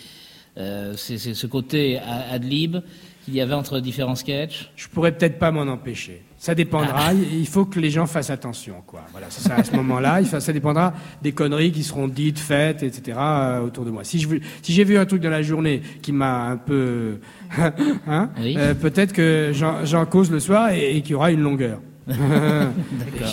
[0.59, 1.99] euh, ces- ces- ce côté
[2.33, 2.79] ad lib
[3.25, 4.71] qu'il y avait entre différents sketchs.
[4.77, 6.23] Je pourrais peut-être pas m'en empêcher.
[6.39, 7.13] Ça dépendra.
[7.15, 9.01] Il faut que les gens fassent attention, quoi.
[9.13, 9.55] Voilà, c'est ça.
[9.57, 13.17] À ce moment-là, ça dépendra des conneries qui seront dites, faites, etc.
[13.19, 14.05] euh, autour de moi.
[14.05, 17.19] Si je veux- si j'ai vu un truc dans la journée qui m'a un peu,
[18.07, 18.55] hein, Oui.
[18.59, 21.81] euh, peut-être que j'en j'en cause le soir et, et qu'il y aura une longueur.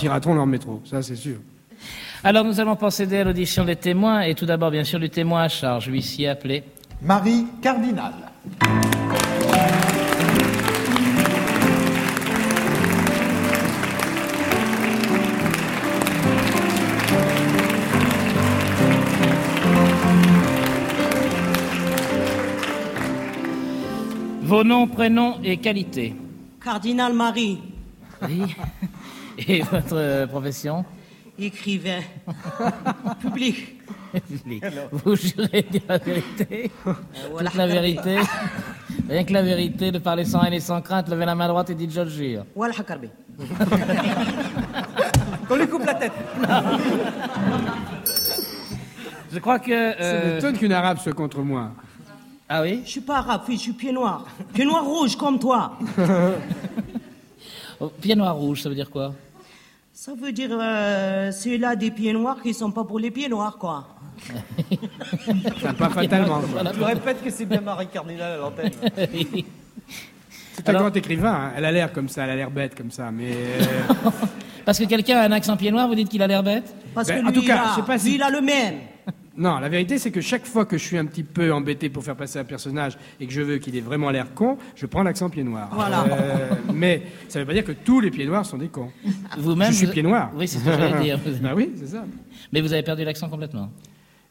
[0.06, 0.80] rateront leur métro.
[0.84, 1.36] Ça, c'est sûr.
[2.24, 5.42] Alors nous allons procéder à l'audition des témoins et tout d'abord bien sûr du témoin
[5.42, 6.62] à charge, huissier appelé.
[7.02, 8.12] Marie Cardinal.
[24.52, 26.14] Vos noms, prénoms et qualités.
[26.62, 27.58] Cardinal Marie,
[28.28, 28.54] Oui.
[29.48, 30.84] Et votre euh, profession
[31.38, 32.00] écrivain,
[33.22, 33.80] public.
[34.92, 36.70] Vous jurez dire la vérité
[37.30, 37.48] voilà.
[37.48, 38.18] Toute la vérité
[39.08, 41.70] Rien que la vérité, de parler sans haine et sans crainte, levez la main droite
[41.70, 42.44] et dites je le jure.
[42.54, 43.08] Voilà, Hakarbi.
[45.48, 46.12] On lui coupe la tête.
[49.32, 49.92] Je crois que...
[49.92, 51.70] Ça euh, m'étonne qu'une arabe soit contre moi.
[52.54, 54.26] Ah oui Je suis pas arabe, fille, je suis pied noir.
[54.52, 55.78] Pied noir rouge comme toi.
[57.80, 59.12] Oh, Pied noir rouge, ça veut dire quoi?
[59.92, 63.28] Ça veut dire, euh, c'est là des pieds noirs qui sont pas pour les pieds
[63.28, 63.88] noirs, quoi.
[65.78, 66.40] Pas fatalement.
[66.42, 66.62] quoi.
[66.76, 68.70] Je répète que c'est bien Marie Cardinal à l'antenne.
[70.54, 71.32] C'est un grand écrivain.
[71.32, 71.52] hein.
[71.56, 72.22] Elle a l'air comme ça.
[72.24, 73.10] Elle a l'air bête comme ça.
[73.10, 74.10] Mais euh,
[74.64, 76.72] Parce que quelqu'un a un accent pied noir, vous dites qu'il a l'air bête?
[76.94, 78.22] Parce Ben, que en lui, tout cas, il a, je sais pas si- lui, il
[78.22, 78.74] a le même.
[79.36, 82.04] Non, la vérité, c'est que chaque fois que je suis un petit peu embêté pour
[82.04, 85.02] faire passer un personnage et que je veux qu'il ait vraiment l'air con, je prends
[85.02, 85.70] l'accent pied noir.
[85.72, 86.04] Voilà.
[86.04, 88.90] Euh, mais ça ne veut pas dire que tous les pieds noirs sont des cons.
[89.38, 90.30] Vous-même Je suis vous- pied noir.
[90.36, 91.18] Oui, c'est ce que j'allais dire.
[91.42, 92.04] bah oui, c'est ça.
[92.52, 93.70] Mais vous avez perdu l'accent complètement.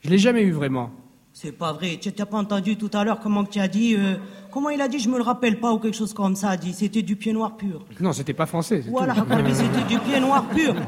[0.03, 0.91] Je l'ai jamais eu vraiment.
[1.33, 1.97] C'est pas vrai.
[1.99, 4.15] Tu t'as pas entendu tout à l'heure comment tu as dit, euh,
[4.51, 6.49] comment il a dit, je me le rappelle pas ou quelque chose comme ça.
[6.49, 7.85] a dit, c'était du pied noir pur.
[7.99, 8.83] Non, c'était pas français.
[8.87, 10.75] Voilà, c'était du pied noir pur.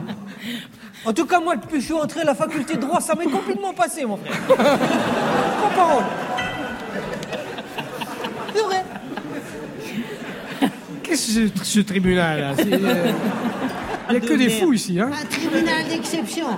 [1.06, 3.14] En tout cas, moi, depuis que je suis entré à la faculté de droit, ça
[3.16, 4.34] m'est complètement passé, mon frère.
[4.48, 6.04] Sans parole.
[8.56, 8.84] C'est vrai.
[11.04, 12.52] Qu'est-ce que c'est ce tribunal là?
[12.56, 13.12] C'est, euh,
[14.10, 15.10] Il n'y a que des fous ici, hein?
[15.14, 16.48] Un tribunal d'exception.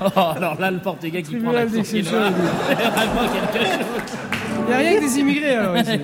[0.00, 2.20] Oh, alors là, le portugais qui prend Tribunal l'accent pied d'exception.
[2.20, 2.32] noir,
[2.68, 3.86] c'est vraiment quelque chose.
[4.60, 6.00] Il n'y a rien que des immigrés alors ici.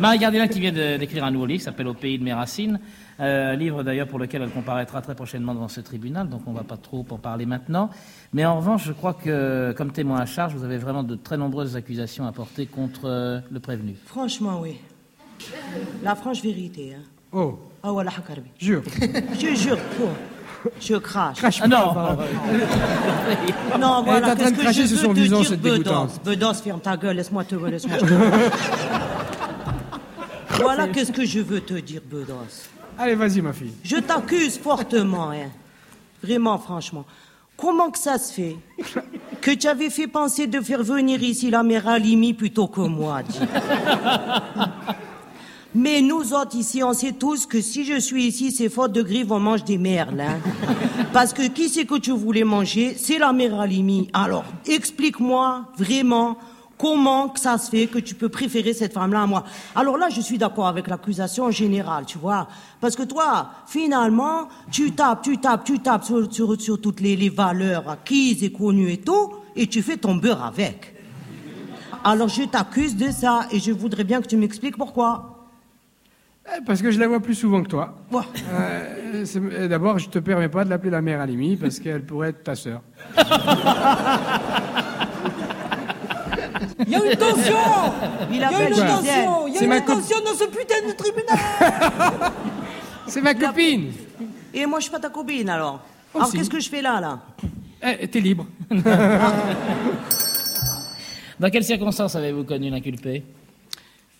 [0.00, 2.80] Marie Cardinal qui vient de- d'écrire un nouveau livre, s'appelle Au pays de mes racines.
[3.20, 6.50] Euh, un livre d'ailleurs pour lequel elle comparaîtra très prochainement devant ce tribunal, donc on
[6.52, 7.88] ne va pas trop en parler maintenant.
[8.32, 11.36] Mais en revanche, je crois que comme témoin à charge, vous avez vraiment de très
[11.36, 13.94] nombreuses accusations à porter contre euh, le prévenu.
[14.04, 14.78] Franchement, oui.
[16.02, 16.94] La franche vérité.
[16.96, 17.02] Hein.
[17.32, 18.50] Oh, Ah voilà, Hakarbi.
[18.58, 18.82] jure.
[19.38, 20.08] Je jure, quoi.
[20.80, 21.36] Je crache.
[21.36, 22.22] Crache Ah pas, non pardon.
[23.80, 25.20] Non, Elle voilà, est en train qu'est-ce de que cracher je sur veux son te
[25.20, 26.08] visage, dire, c'est Bedos dégoûtant.
[26.24, 27.98] Bedos, ferme ta gueule, laisse-moi te laisse-moi.
[30.60, 32.68] voilà qu'est-ce que je veux te dire, Bedos.
[32.98, 33.72] Allez, vas-y, ma fille.
[33.82, 35.50] Je t'accuse fortement, hein.
[36.22, 37.04] Vraiment, franchement.
[37.56, 38.56] Comment que ça se fait
[39.40, 43.22] que tu avais fait penser de faire venir ici la mère Alimi plutôt que moi,
[45.74, 49.02] Mais nous autres ici, on sait tous que si je suis ici, c'est faute de
[49.02, 50.20] grive, on mange des merles.
[50.20, 50.38] Hein.
[51.12, 52.94] Parce que qui c'est que tu voulais manger?
[52.96, 54.08] C'est la mère Alimi.
[54.12, 56.38] Alors, explique-moi vraiment
[56.78, 59.44] comment que ça se fait que tu peux préférer cette femme-là à moi?
[59.74, 62.48] Alors là, je suis d'accord avec l'accusation générale, tu vois.
[62.80, 67.16] Parce que toi, finalement, tu tapes, tu tapes, tu tapes sur, sur, sur toutes les,
[67.16, 70.94] les valeurs acquises et connues et tout, et tu fais ton beurre avec.
[72.02, 75.30] Alors je t'accuse de ça, et je voudrais bien que tu m'expliques pourquoi.
[76.46, 77.94] Eh, Parce que je la vois plus souvent que toi.
[78.52, 82.28] Euh, euh, D'abord, je te permets pas de l'appeler la mère Alimi parce qu'elle pourrait
[82.30, 82.82] être ta sœur.
[86.86, 87.56] Il y a une tension
[88.30, 90.86] Il Il y a une tension Il y a ma une tension dans ce putain
[90.86, 91.38] de tribunal
[93.06, 93.92] C'est ma copine.
[94.54, 95.80] Et moi, je suis pas ta copine, alors.
[96.14, 96.38] Oh, alors, si.
[96.38, 97.20] qu'est-ce que je fais là, là
[97.82, 98.46] Eh, t'es libre.
[101.40, 103.24] Dans quelles circonstances avez-vous connu l'inculpé?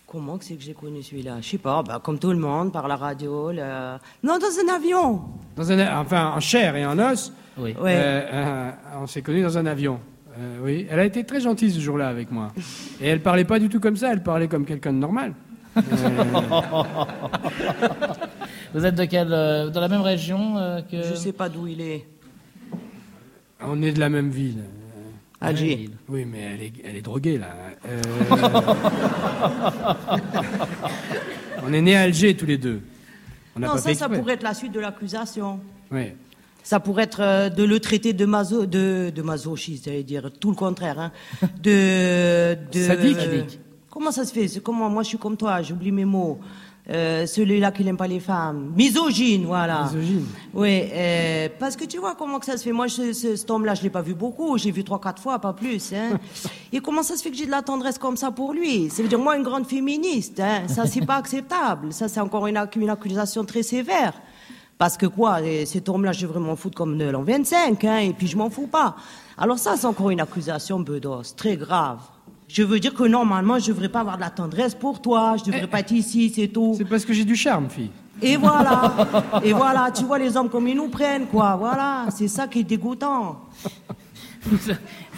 [0.07, 1.37] Comment que c'est que j'ai connu celui-là?
[1.40, 4.74] Je sais pas, bah, comme tout le monde, par la radio, le- Non, dans un
[4.74, 5.22] avion
[5.57, 7.33] Dans un, enfin, en chair et en os.
[7.57, 7.74] Oui.
[7.80, 9.98] Euh, euh, on s'est connus dans un avion.
[10.38, 12.52] Euh, oui, elle a été très gentille ce jour-là avec moi.
[13.00, 15.34] Et elle parlait pas du tout comme ça, elle parlait comme quelqu'un de normal.
[18.74, 21.02] Vous êtes de quelle, euh, dans la même région euh, que...
[21.02, 22.06] Je sais pas d'où il est.
[23.60, 24.64] On est de la même ville.
[25.40, 25.90] Alger.
[26.08, 27.48] Oui, mais elle est, elle est droguée, là.
[27.86, 28.00] Euh,
[31.66, 32.80] On est nés à Alger, tous les deux.
[33.56, 35.60] On Non, pas ça, fait ça pourrait être la suite de l'accusation.
[35.90, 36.12] Oui.
[36.64, 40.50] Ça pourrait être euh, de le traiter de maso, de, de masochiste, j'allais dire tout
[40.50, 41.12] le contraire, hein.
[41.62, 43.16] De, de Sadique.
[43.18, 43.61] Sadique.
[43.90, 44.48] Comment ça se fait?
[44.61, 46.40] Comment moi je suis comme toi, j'oublie mes mots.
[46.90, 49.85] Euh, celui-là qui n'aime pas les femmes, misogyne, voilà.
[49.85, 50.27] Misogyne.
[50.53, 52.72] Oui, euh, parce que tu vois comment que ça se fait.
[52.72, 54.59] Moi, je, ce, cet homme-là, je l'ai pas vu beaucoup.
[54.59, 55.94] J'ai vu trois, quatre fois, pas plus.
[55.94, 56.18] Hein.
[56.72, 58.90] Et comment ça se fait que j'ai de la tendresse comme ça pour lui?
[58.90, 60.40] Ça veut dire moi, une grande féministe.
[60.40, 60.68] Hein.
[60.68, 61.90] Ça, c'est pas acceptable.
[61.92, 62.59] Ça, c'est encore une
[62.90, 64.12] accusation très sévère.
[64.78, 67.98] Parce que quoi, eh, cet homme-là, je devrais m'en foutre comme de l'an 25, hein,
[67.98, 68.96] et puis je m'en fous pas.
[69.38, 71.98] Alors ça, c'est encore une accusation, Bedos, très grave.
[72.48, 75.44] Je veux dire que normalement, je devrais pas avoir de la tendresse pour toi, je
[75.44, 76.74] devrais pas être ici, c'est tout.
[76.76, 77.90] C'est parce que j'ai du charme, fille.
[78.22, 78.94] Et voilà,
[79.42, 82.60] et voilà, tu vois les hommes comme ils nous prennent, quoi, voilà, c'est ça qui
[82.60, 83.40] est dégoûtant.
[84.46, 84.59] Vous,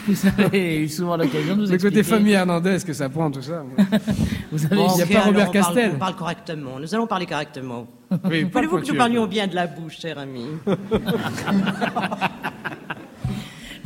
[0.08, 2.02] vous avez eu souvent l'occasion de vous Le côté expliquer.
[2.04, 3.64] famille Hernandez que ça prend, tout ça.
[4.52, 5.90] Vous avez Bon, Il y a pas alors, Robert on parle- Castel.
[5.94, 7.86] On parle correctement, nous allons parler correctement.
[8.30, 10.44] Oui, Voulez-vous que nous parlions bien de la bouche, cher ami?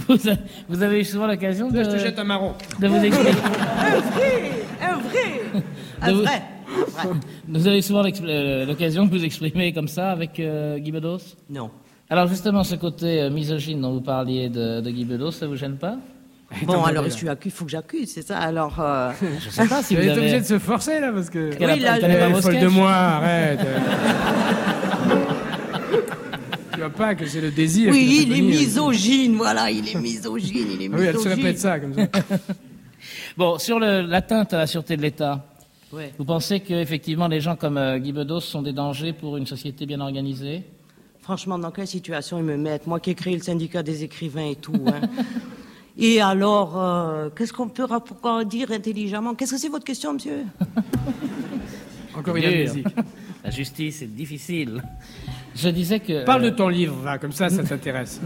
[0.08, 0.34] Vous, a-
[0.68, 2.52] vous avez eu souvent l'occasion de, Je te jette un marron.
[2.78, 3.30] de vous expliquer.
[3.30, 5.40] Un vrai, un vrai,
[6.02, 6.42] un vous- vrai.
[6.98, 7.20] un vrai.
[7.48, 11.18] Vous avez souvent euh, l'occasion de vous exprimer comme ça avec euh, Guy Bedos?
[11.48, 11.70] Non.
[12.10, 15.54] Alors justement, ce côté euh, misogyne dont vous parliez de, de Guy Bedos, ça vous
[15.56, 15.96] gêne pas?
[16.64, 18.36] Bon, alors je suis accusé, il faut que j'accuse, c'est ça.
[18.38, 21.30] Alors, euh, Je sais pas si Tu vous es obligé de se forcer, là, parce
[21.30, 21.50] que...
[21.60, 23.60] Oui, là, Eh, vos folle de moi, arrête.
[26.72, 27.92] tu vois pas que c'est le désir.
[27.92, 31.44] oui, il est misogyne, voilà, il est misogyne, il est Ah Oui, elle se misogyne.
[31.44, 32.06] répète ça, comme ça.
[33.36, 35.44] Bon, sur l'atteinte à la sûreté de l'État,
[35.92, 36.12] Ouais.
[36.18, 39.86] vous pensez qu'effectivement les gens comme euh, Guy Bedos sont des dangers pour une société
[39.86, 40.62] bien organisée?
[41.22, 42.86] Franchement, dans quelle situation ils me mettent?
[42.86, 44.74] Moi qui ai créé le syndicat des écrivains et tout.
[44.86, 45.00] hein.
[45.98, 49.34] Et alors, euh, qu'est-ce qu'on peut pourquoi dire intelligemment?
[49.34, 50.44] Qu'est-ce que c'est votre question, monsieur?
[52.16, 52.84] Encore une amnésie.
[53.44, 54.82] La justice est difficile.
[55.54, 56.24] Je disais que...
[56.24, 58.20] Parle de euh, ton livre, va, comme ça, ça t'intéresse.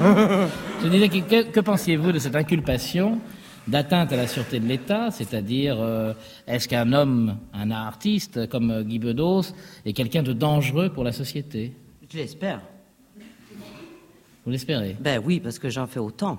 [0.00, 0.46] Euh,
[0.82, 3.18] Je disais que, que, que pensiez-vous de cette inculpation
[3.66, 6.12] d'atteinte à la sûreté de l'État, c'est-à-dire euh,
[6.46, 9.42] est-ce qu'un homme, un artiste comme euh, Guy Bedos
[9.84, 11.72] est quelqu'un de dangereux pour la société?
[12.10, 12.60] Je l'espère.
[14.44, 14.96] Vous l'espérez?
[15.00, 16.38] Ben oui, parce que j'en fais autant.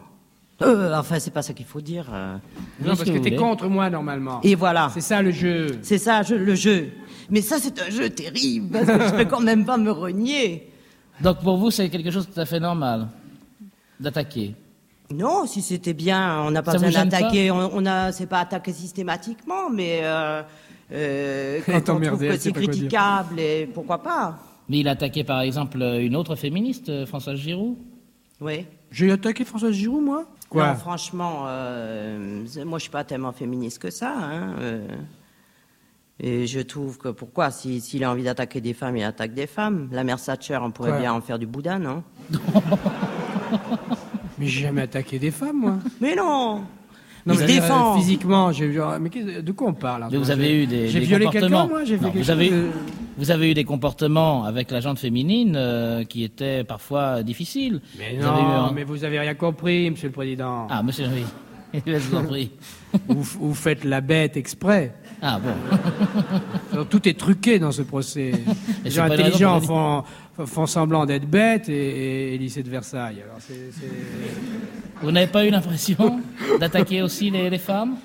[0.62, 2.06] Euh, enfin, c'est pas ça qu'il faut dire.
[2.12, 2.38] euh.
[2.84, 4.40] Non, ce parce que t'es contre moi, normalement.
[4.44, 4.90] Et voilà.
[4.94, 5.78] C'est ça, le jeu.
[5.82, 6.90] C'est ça, je- le jeu.
[7.30, 10.70] Mais ça, c'est un jeu terrible, parce que je peux quand même pas me renier.
[11.22, 13.08] Donc pour vous, c'est quelque chose de tout à fait normal
[14.00, 14.56] d'attaquer.
[15.14, 17.50] Non, si c'était bien, on n'a pas Ça besoin d'attaquer.
[17.52, 20.42] On, on a, c'est pas attaqué systématiquement, mais euh,
[20.92, 25.42] euh, quand on trouve que c'est critiquable, et pourquoi pas Mais il a attaqué par
[25.42, 27.78] exemple une autre féministe, euh, Françoise Giroud.
[28.42, 28.66] Oui.
[28.92, 30.26] J'ai attaqué Françoise Giroud, moi?
[30.50, 30.68] Quoi?
[30.68, 34.14] Non, franchement, euh, moi je suis pas tellement féministe que ça.
[34.14, 34.88] Hein, euh.
[36.20, 39.48] et je trouve que pourquoi si- S'il a envie d'attaquer des femmes, il attaque des
[39.48, 39.88] femmes.
[39.92, 41.00] La mère Thatcher, on pourrait Quoi?
[41.00, 42.04] bien en faire du boudin, non?
[44.40, 45.78] Mais j'ai jamais attaqué des femmes, moi.
[46.02, 46.62] Mais non
[47.26, 48.68] Non, mais, euh, physiquement, j'ai
[49.02, 49.10] mais
[49.42, 51.68] de quoi on parle Mais vous avez J'ai- eu des, violé comportements.
[51.68, 52.68] moi Non, vous, avez, de-
[53.18, 57.82] vous avez eu des comportements avec la gente féminine euh, qui étaient parfois difficiles.
[57.98, 60.68] Mais Vous avez eu non, un- mais vous avez rien compris, monsieur le président.
[60.70, 61.24] Ah, monsieur, oui.
[61.86, 62.52] Je vous en prie.
[63.08, 64.94] Vous, vous faites la bête exprès.
[65.22, 65.54] Ah bon.
[66.72, 68.32] Alors, tout est truqué dans ce procès.
[68.84, 70.04] Les gens intelligents font,
[70.46, 73.24] font semblant d'être bêtes et, et, lycée de Versailles.
[73.24, 73.40] Alors,
[75.02, 76.22] Vous n'avez pas eu l'impression
[76.60, 77.98] d'attaquer aussi les, les femmes?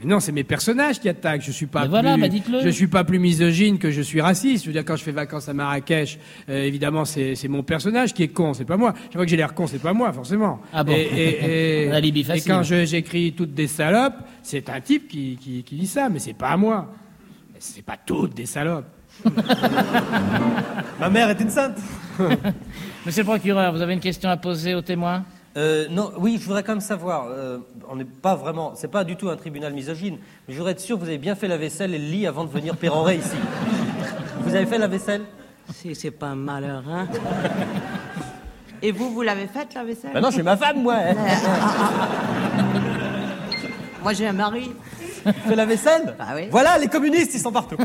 [0.00, 1.42] Mais non, c'est mes personnages qui attaquent.
[1.42, 2.60] Je suis pas Mais voilà, bah dites-le.
[2.62, 4.64] je suis pas plus misogyne que je suis raciste.
[4.64, 8.14] Je veux dire, quand je fais vacances à Marrakech, euh, évidemment, c'est c'est mon personnage
[8.14, 8.94] qui est con, c'est pas moi.
[9.04, 10.60] Chaque fois que j'ai l'air con, c'est pas moi, forcément.
[10.72, 10.92] Ah bon.
[10.96, 11.90] Et,
[12.46, 16.18] quand je- j'écris toutes des salopes, c'est un type qui, qui, qui dit ça, mais
[16.18, 16.90] c'est pas à moi.
[17.58, 18.86] C'est pas toutes des salopes.
[20.98, 21.76] Ma mère est une sainte.
[23.06, 25.24] Monsieur le procureur, vous avez une question à poser aux témoins?
[25.56, 27.26] Euh, non, oui, je voudrais quand même savoir.
[27.28, 27.58] euh,
[27.88, 30.80] on n'est pas vraiment, c'est pas du tout un tribunal misogyne, mais je voudrais être
[30.80, 33.16] sûr que vous avez bien fait la vaisselle et le lit avant de venir pérorer
[33.16, 33.36] ici.
[34.42, 35.22] Vous avez fait la vaisselle?
[35.74, 37.08] C'est c'est pas un malheur, hein
[38.82, 40.12] Et vous, vous l'avez faite, la vaisselle?
[40.14, 40.94] Ben non, j'ai ma femme, moi.
[40.96, 41.14] hein.
[44.02, 44.72] Moi, j'ai un mari.
[45.46, 46.14] Fait la vaisselle?
[46.18, 46.44] Bah oui.
[46.50, 47.76] Voilà, les communistes, ils sont partout.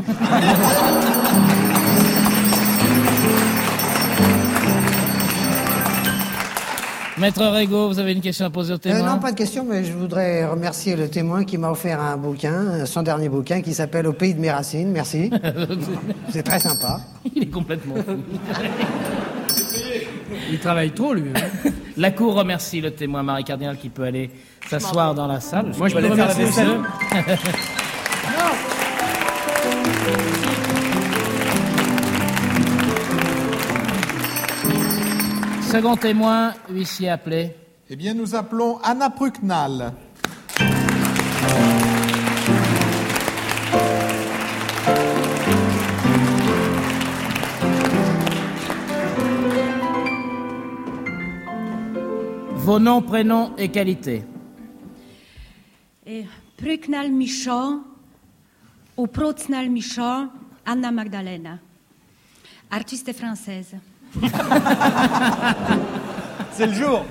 [7.18, 9.64] Maître Rego, vous avez une question à poser aux Euh, témoins non, pas de question,
[9.64, 13.72] mais je voudrais remercier le témoin qui m'a offert un bouquin, son dernier bouquin, qui
[13.72, 14.90] s'appelle Au pays de mes racines.
[14.92, 15.30] Merci.
[16.30, 17.00] C'est très sympa.
[17.34, 18.18] Il est complètement fou.
[20.50, 21.30] Il travaille trop, lui.
[21.34, 21.70] hein.
[21.96, 24.30] La Cour remercie le témoin Marie Cardinal qui peut aller
[24.68, 25.72] s'asseoir dans la salle.
[25.78, 26.64] Moi, je peux peux aller faire la remercier
[35.76, 37.54] Second témoin, huissier appelé.
[37.90, 39.92] Eh bien, nous appelons Anna Prucknal.
[52.54, 54.24] Vos noms, prénoms et qualités.
[56.06, 56.24] Eh,
[56.56, 57.82] Pryknal Michaud
[58.96, 60.30] ou Procnal Michaud,
[60.64, 61.58] Anna Magdalena.
[62.70, 63.76] Artiste française.
[66.52, 67.04] C'est le jour.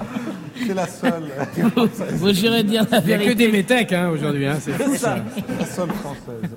[0.66, 1.24] C'est la seule,
[2.14, 3.46] Vous jurez de dire la Il n'y a que vérité.
[3.46, 4.48] des métèques hein, aujourd'hui.
[4.48, 5.18] Hein, c'est fou, ça.
[5.60, 6.50] la seule française.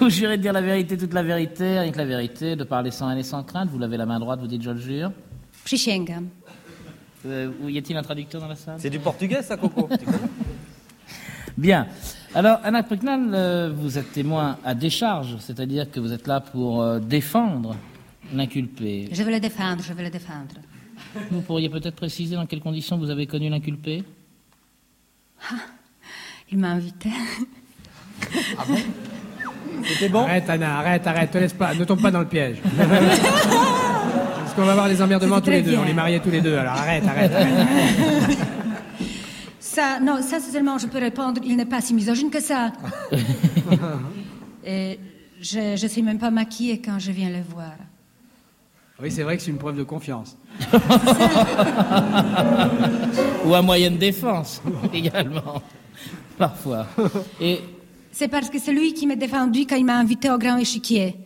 [0.00, 3.10] Vous jurez de dire la vérité, toute la vérité, avec la vérité, de parler sans
[3.10, 3.68] haine et sans crainte.
[3.70, 5.12] Vous levez la main droite, vous dites je le jure.
[5.64, 6.28] Przysięgam.
[7.26, 8.76] Euh, où y a-t-il un traducteur dans la salle?
[8.78, 9.88] C'est du portugais, ça, Coco?
[11.56, 11.86] Bien.
[12.34, 16.82] Alors, Anna Prucknal, euh, vous êtes témoin à décharge, c'est-à-dire que vous êtes là pour
[16.82, 17.76] euh, défendre
[18.32, 19.08] l'inculpé.
[19.12, 20.54] Je veux le défendre, je veux le défendre.
[21.30, 24.02] Vous pourriez peut-être préciser dans quelles conditions vous avez connu l'inculpé
[26.50, 27.10] Il m'a invité.
[29.84, 30.22] C'était bon?
[30.22, 32.58] Arrête, Anna, arrête, arrête, te laisse pas, ne tombe pas dans le piège.
[32.62, 36.56] Parce qu'on va avoir des emmerdements tous les deux, on est mariés tous les deux,
[36.56, 38.38] alors arrête, arrête, arrête.
[39.74, 42.70] Ça, non, ça c'est seulement, je peux répondre, il n'est pas si misogyne que ça.
[44.64, 45.00] Et
[45.40, 47.72] je ne suis même pas maquillée quand je viens le voir.
[49.02, 50.36] Oui, c'est vrai que c'est une preuve de confiance.
[53.44, 54.62] Ou à moyenne défense,
[54.94, 55.62] également.
[56.38, 56.86] Parfois.
[57.40, 57.60] Et.
[58.12, 61.16] C'est parce que c'est lui qui m'a défendu quand il m'a invité au grand échiquier.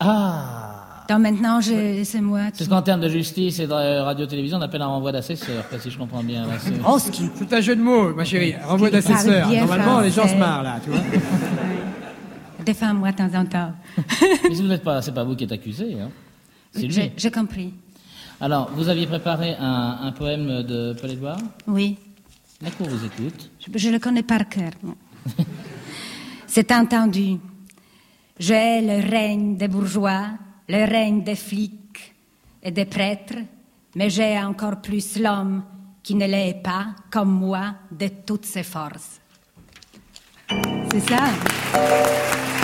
[0.00, 2.64] Ah Donc maintenant, je- c'est moi C'est qui...
[2.64, 5.96] ce qu'en termes de justice et de radio-télévision, on appelle un renvoi d'assesseur, si je
[5.98, 6.42] comprends bien.
[6.44, 7.30] là, c'est- Oh, ce qui...
[7.36, 8.54] C'est un jeu de mots, ma chérie.
[8.66, 9.48] Renvoi d'assesseur.
[9.48, 11.00] Normalement, les gens se marrent là, tu vois.
[12.64, 13.72] Défends-moi de temps en temps.
[14.48, 16.08] Mais si vous n'êtes pas, c'est pas vous qui êtes accusé, hein.
[16.74, 17.74] J'ai compris.
[18.40, 21.98] Alors, vous aviez préparé un, un poème de Paul-Édouard Oui.
[22.60, 23.50] La cour vous écoute.
[23.60, 24.70] Je, je le connais par cœur.
[26.46, 27.38] C'est entendu.
[28.38, 30.30] J'ai le règne des bourgeois,
[30.68, 32.14] le règne des flics
[32.62, 33.36] et des prêtres,
[33.94, 35.62] mais j'ai encore plus l'homme
[36.02, 39.20] qui ne l'est pas, comme moi, de toutes ses forces.
[40.90, 42.61] C'est ça?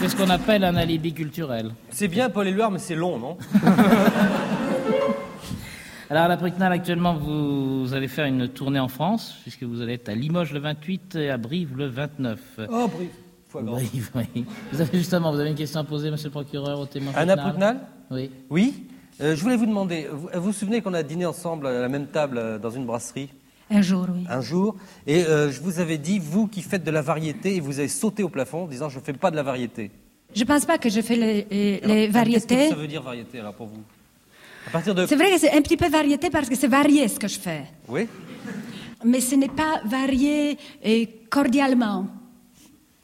[0.00, 1.72] C'est ce qu'on appelle un alibi culturel.
[1.90, 3.36] C'est bien Paul Éluard, mais c'est long, non
[6.08, 9.92] Alors, à la Pricnal, actuellement, vous allez faire une tournée en France, puisque vous allez
[9.94, 12.40] être à Limoges le 28 et à Brive le 29.
[12.72, 12.90] Oh.
[13.48, 13.72] Foie gras.
[13.72, 14.44] Brive, oui.
[14.72, 17.36] Vous avez justement, vous avez une question à poser, monsieur le procureur, au témoin Anna
[17.36, 18.30] Pricnal Oui.
[18.48, 18.86] Oui
[19.20, 21.88] Euh, Je voulais vous demander, vous vous vous souvenez qu'on a dîné ensemble à la
[21.88, 23.28] même table euh, dans une brasserie?
[23.72, 24.24] Un jour, oui.
[24.28, 24.74] un jour,
[25.06, 27.88] et euh, je vous avais dit, vous qui faites de la variété, et vous avez
[27.88, 29.90] sauté au plafond en disant, je ne fais pas de la variété.
[30.34, 32.56] Je pense pas que je fais les, les- Alors, les Qu'est-ce variétés.
[32.56, 33.82] que ça veut dire variété alors pour vous?
[34.66, 35.06] À partir de...
[35.06, 37.38] C'est vrai que c'est un petit peu variété parce que c'est varié ce que je
[37.38, 37.62] fais.
[37.88, 38.06] Oui
[39.04, 40.58] Mais ce n'est pas varié
[41.30, 42.06] cordialement.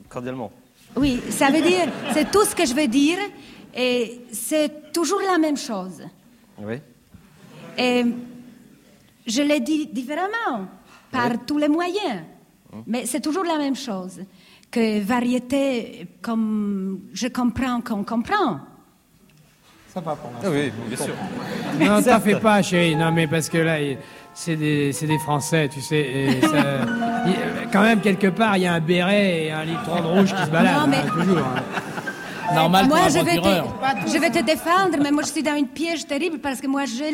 [0.09, 0.50] Cordialement.
[0.96, 3.18] Oui, ça veut dire, c'est tout ce que je veux dire,
[3.76, 6.02] et c'est toujours la même chose.
[6.59, 6.76] Oui.
[7.79, 8.05] Et
[9.27, 10.67] je l'ai dit différemment,
[11.11, 12.23] par tous les moyens,
[12.87, 14.21] mais c'est toujours la même chose.
[14.71, 18.59] Que variété, comme je comprends qu'on comprend.
[19.89, 20.49] Ça va pour l'instant.
[20.49, 21.15] Ah oui, bien sûr.
[21.81, 22.97] Non, t'en fais pas, chérie.
[22.97, 23.77] Non, mais parce que là,
[24.35, 26.01] c'est des, c'est des Français, tu sais.
[26.01, 26.85] et ça-
[27.27, 30.35] il- quand même, quelque part, il y a un béret et un litron de rouge
[30.35, 30.81] qui se baladent.
[30.81, 31.39] Non, mais- hein, toujours.
[31.39, 31.62] hein.
[32.55, 35.43] Normal pour moi, un je vais, te, je vais te défendre, mais moi, je suis
[35.43, 37.11] dans une piège terrible parce que moi, j'ai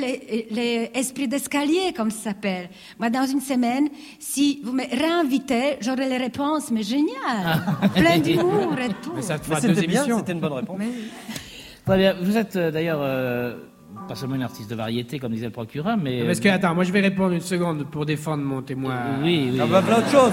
[0.51, 2.69] l'esprit d'escalier, comme ça s'appelle.
[2.99, 7.63] Moi, dans une semaine, si vous me réinvitez, j'aurai les réponses, mais génial.
[7.95, 9.13] Plein d'humour et tout.
[9.15, 10.19] Mais ça te fera deux émissions.
[10.19, 10.79] c'était une bonne réponse.
[11.85, 12.15] Très bien.
[12.21, 13.57] Vous êtes euh, d'ailleurs euh,
[14.09, 16.25] pas seulement une artiste de variété, comme disait le procureur, mais.
[16.25, 18.95] Parce que, attends, moi, je vais répondre une seconde pour défendre mon témoin.
[19.23, 19.59] Oui, oui.
[19.63, 20.33] Ah bah plein de choses.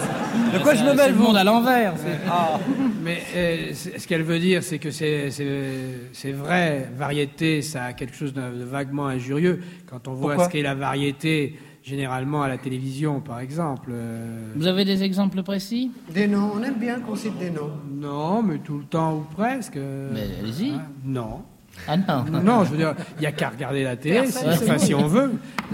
[0.54, 1.94] De quoi je me mêle, le vous monde à l'envers.
[1.98, 2.60] c'est- Ah,
[3.04, 8.34] Mais euh, ce qu'elle veut dire, c'est que c'est- vrai, variété, ça a quelque chose
[8.34, 9.62] de, de vaguement injurieux.
[9.90, 13.90] Quand on voit Pourquoi ce qu'est la variété, généralement à la télévision, par exemple.
[13.92, 15.92] euh, Vous avez des exemples précis?
[16.14, 17.72] Des noms, on aime bien qu'on cite des noms.
[17.92, 19.78] non, mais tout le temps ou presque.
[19.78, 20.74] Mais allez-y.
[21.06, 21.42] non.
[21.88, 22.26] Ah non.
[22.44, 25.08] Non, je veux dire, il n'y a qu'à regarder la télé, si, enfin, si on
[25.08, 25.32] veut.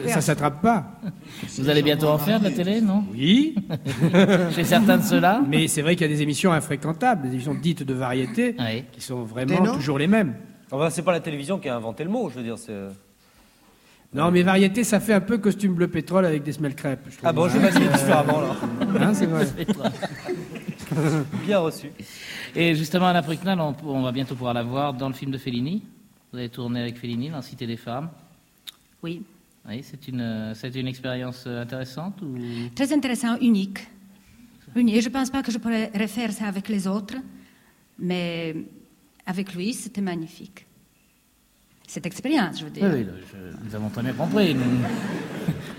[0.07, 0.99] Ça s'attrape pas.
[1.57, 3.03] Vous allez bientôt en faire de la télé, non?
[3.11, 3.55] Oui,
[4.55, 7.55] Chez certains de ceux-là mais c'est vrai qu'il y a des émissions infréquentables, des émissions
[7.55, 8.83] dites de variété, Oui.
[8.91, 10.35] qui sont vraiment toujours les mêmes.
[10.71, 12.57] Enfin, c'est pas la télévision qui a inventé le mot, je veux dire.
[12.57, 12.71] c'est...
[12.71, 12.89] euh,
[14.13, 17.01] Non, mais variété, ça fait un peu costume bleu pétrole avec des semelles crêpes.
[17.09, 17.15] je.
[17.23, 18.55] Ah bon, je vais m'habiller différemment là.
[19.01, 19.45] Hein, c'est vrai.
[21.45, 21.91] Bien reçu.
[22.55, 25.37] Et justement, Anna Prucknal, on, on va bientôt pouvoir la voir dans le film de
[25.37, 25.83] Fellini.
[26.35, 28.09] Vous avez tourné avec Fellini dans Cité des femmes.
[29.01, 29.23] Oui.
[29.69, 32.35] Oui, c'est une, c'est une expérience euh, intéressante ou...
[32.75, 33.87] Très intéressant, unique.
[34.75, 34.95] Unique.
[34.97, 37.15] Et je ne pense pas que je pourrais refaire ça avec les autres,
[37.97, 38.53] mais
[39.25, 40.65] avec lui, c'était magnifique.
[41.87, 42.83] Cette expérience, je veux dire.
[42.83, 44.53] Oui, oui, je- nous avons très bien compris.
[44.53, 44.61] Nous-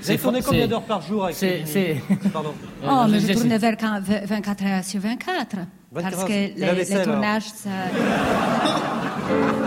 [0.01, 2.01] Vous avez tourné c'est- combien d'heures par jour avec c'est- c'est-
[2.33, 2.55] Pardon.
[2.83, 5.57] Oh, mais je tournais c'est- vers quand- 24 heures sur 24.
[5.93, 7.69] 24 parce que les, les tournages, ça...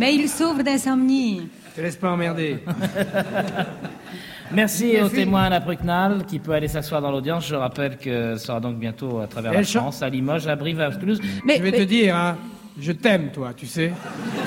[0.00, 1.46] Mais il souffre d'insomnie.
[1.76, 2.58] Te laisse pas emmerder.
[4.52, 7.46] Merci au témoin Anna Prucknal qui peut aller s'asseoir dans l'audience.
[7.46, 10.90] Je rappelle que sera donc bientôt à travers la France, à Limoges, à Brive, à
[10.90, 11.20] Toulouse.
[11.44, 12.36] Mais, je vais mais- te dire, hein,
[12.80, 13.92] je t'aime, toi, tu sais.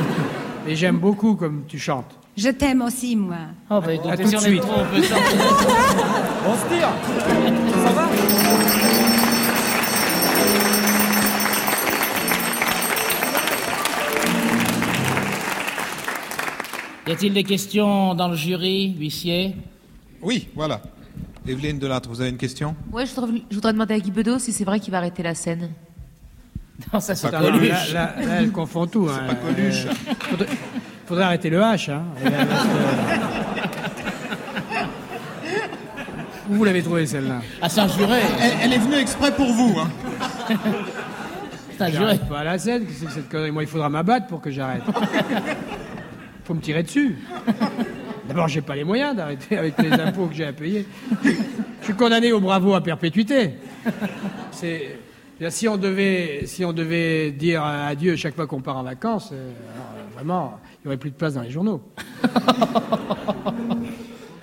[0.67, 2.17] Et j'aime beaucoup comme tu chantes.
[2.35, 3.35] je t'aime aussi, moi.
[3.69, 4.61] Oh, bah, écoutez, À tout de suite.
[4.61, 5.03] trop, on peut.
[6.47, 6.89] On se tire
[17.07, 19.55] Y a-t-il des questions dans le jury, huissier?
[20.21, 20.81] Oui, voilà.
[21.47, 22.75] Evelyne Delattre, vous avez une question?
[22.91, 25.21] Ouais, je, voudrais- je voudrais demander à Guy Bedos si c'est vrai qu'il va arrêter
[25.23, 25.69] la scène.
[26.93, 29.07] Non, ça c'est non, là, là- là, elle confond tout.
[29.09, 29.19] hein.
[29.27, 29.85] pas Coluche.
[29.85, 30.47] Euh, faudrait,
[31.05, 31.91] faudrait arrêter le H.
[31.91, 32.03] Hein.
[36.49, 37.41] Où vous l'avez trouvé celle-là?
[37.61, 38.19] Ah, c'est un juré.
[38.41, 39.75] elle, elle est venue exprès pour vous.
[39.79, 39.89] Hein.
[41.77, 42.03] C'est un juré.
[42.03, 43.49] J'arrête pas à la scène, qu'est-ce que c'est que cette connerie?
[43.49, 44.83] Moi, il faudra m'abattre pour que j'arrête.
[46.43, 47.17] Faut me tirer dessus.
[48.27, 50.85] D'abord, j'ai pas les moyens d'arrêter avec les impôts que j'ai à payer.
[51.23, 53.51] Je suis condamné au bravo à perpétuité.
[54.51, 54.97] C'est
[55.49, 59.51] si on devait si on devait dire adieu chaque fois qu'on part en vacances, euh,
[59.73, 61.81] alors, vraiment, il y aurait plus de place dans les journaux.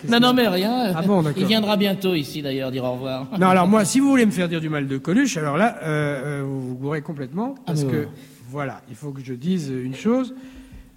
[0.08, 0.92] Non, non, mais rien.
[0.94, 1.22] Ah bon.
[1.36, 3.26] Il viendra bientôt ici d'ailleurs dire au revoir.
[3.38, 5.76] Non, alors moi, si vous voulez me faire dire du mal de Coluche, alors là,
[5.82, 8.08] euh, euh, vous vous gourrez complètement, parce Ah, mais que
[8.48, 10.34] voilà, il faut que je dise une chose.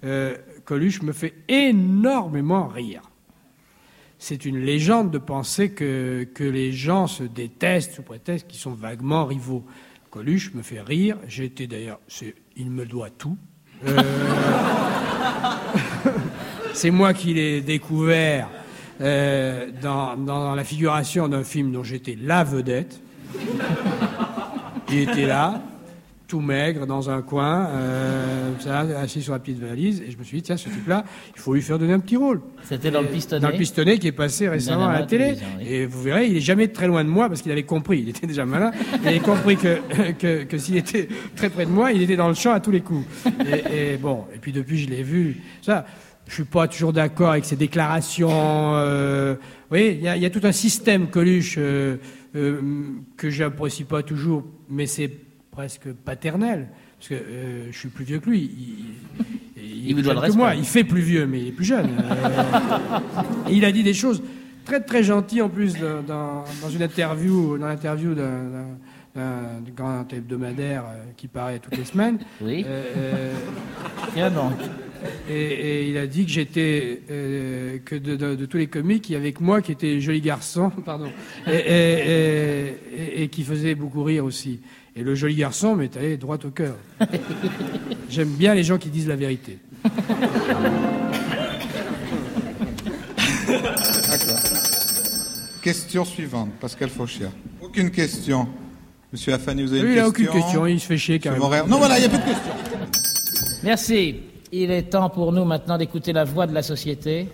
[0.04, 0.34] Euh,
[0.64, 3.02] Coluche me fait énormément rire.
[4.18, 9.26] C'est une légende de penser que, les gens se détestent sous prétexte qu'ils sont vaguement
[9.26, 9.64] rivaux.
[10.10, 11.18] Coluche me fait rire.
[11.28, 12.00] J'ai été d'ailleurs,
[12.56, 13.36] il me doit tout.
[13.86, 14.00] Euh,
[16.72, 18.48] c'est moi qui l'ai découvert
[19.00, 23.00] euh, dans, dans la figuration d'un film dont j'étais la vedette.
[24.90, 25.60] Il était là,
[26.26, 30.24] tout maigre, dans un coin, euh, ça, assis sur la petite valise, et je me
[30.24, 31.04] suis dit, tiens, ce type-là,
[31.36, 32.40] il faut lui faire donner un petit rôle.
[32.62, 33.42] C'était dans le Et- pistonné.
[33.42, 35.34] Dans le pistonné qui est passé récemment à la télé.
[35.58, 35.66] oui.
[35.68, 38.08] Et vous verrez, il est jamais très loin de moi parce qu'il avait compris, il
[38.08, 38.70] était déjà malin,
[39.02, 39.78] il avait compris que,
[40.18, 42.70] que, que s'il était très près de moi, il était dans le champ à tous
[42.70, 43.04] les coups.
[43.46, 45.42] Et, et bon, et puis depuis, je l'ai vu.
[45.62, 45.84] Ça,
[46.26, 48.30] je suis pas toujours d'accord avec ses déclarations.
[48.30, 51.96] euh, vous voyez, il y, a- il y a tout un système Coluche euh,
[52.34, 52.60] euh,
[53.18, 55.10] que j'apprécie pas toujours, mais c'est
[55.54, 56.66] presque paternel.
[56.98, 58.50] Parce que euh, je suis plus vieux que lui.
[59.56, 60.48] Il, il, vous doit le que moi.
[60.48, 60.60] respect.
[60.62, 61.90] Il fait plus vieux, mais il est plus jeune.
[62.00, 62.98] Euh,
[63.48, 64.22] et il a dit des choses
[64.64, 68.66] très très gentilles en plus dans, dans- dans une interview, dans l'interview d'un,
[69.76, 72.18] grand hebdomadaire euh, qui paraît toutes les semaines.
[72.40, 72.64] Oui.
[72.66, 73.32] Euh,
[74.16, 74.52] euh, donc.
[75.30, 79.08] et, et il a dit que j'étais euh, que de, de- de tous les comiques,
[79.10, 81.06] il y avait que moi qui était joli garçon, pardon,
[81.46, 81.56] et, et-
[82.10, 84.60] et- et- et qui faisait beaucoup rire aussi.
[84.96, 86.74] Et le joli garçon m'est allé droit au cœur.
[88.08, 89.58] J'aime bien les gens qui disent la vérité.
[95.62, 97.28] Question suivante, Pascal Fauchia.
[97.62, 98.46] Aucune question.
[99.12, 101.48] Monsieur Afani, vous avez Lui, une il n'a aucune question, il se fait chier carrément.
[101.66, 102.52] Non, voilà, il n'y a plus de questions.
[103.62, 104.16] Merci.
[104.52, 107.28] Il est temps pour nous maintenant d'écouter la voix de la société.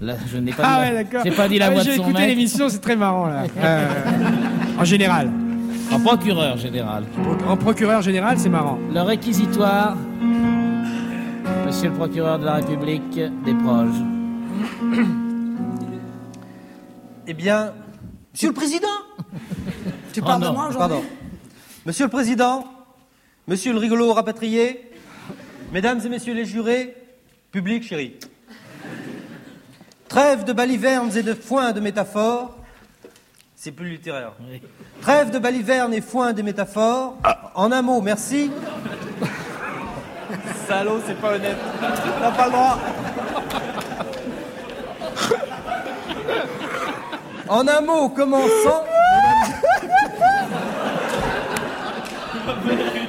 [0.00, 1.22] Là, je n'ai pas, Ah dit ouais, la- d'accord.
[1.24, 2.28] j'ai pas dit la Ah, voix de J'ai son écouté maître.
[2.28, 3.44] l'émission, c'est très marrant là.
[3.58, 3.88] Euh,
[4.78, 5.30] en général.
[5.90, 7.04] En procureur général.
[7.46, 8.78] En procureur général, c'est marrant.
[8.92, 9.96] Le réquisitoire.
[11.66, 13.14] Monsieur le procureur de la République
[13.44, 14.02] des Proches.
[17.26, 17.72] Eh bien,
[18.34, 18.86] Monsieur le Président
[20.12, 21.02] Tu Oh parles de moi aujourd'hui Pardon.
[21.86, 22.64] Monsieur le Président,
[23.48, 24.90] Monsieur le rigolo rapatrié,
[25.72, 26.94] Mesdames et Messieurs les jurés,
[27.50, 28.16] public chéri.
[30.08, 32.56] Trêve de balivernes et de foin de métaphores.
[33.64, 34.32] C'est plus littéraire.
[34.42, 34.60] Oui.
[35.00, 37.16] Trêve de balivernes et foin de métaphores.
[37.54, 38.50] En un mot, merci.
[40.68, 41.56] Salaud, c'est pas honnête.
[42.20, 42.78] T'as pas le droit.
[47.48, 48.84] En un mot, commençant.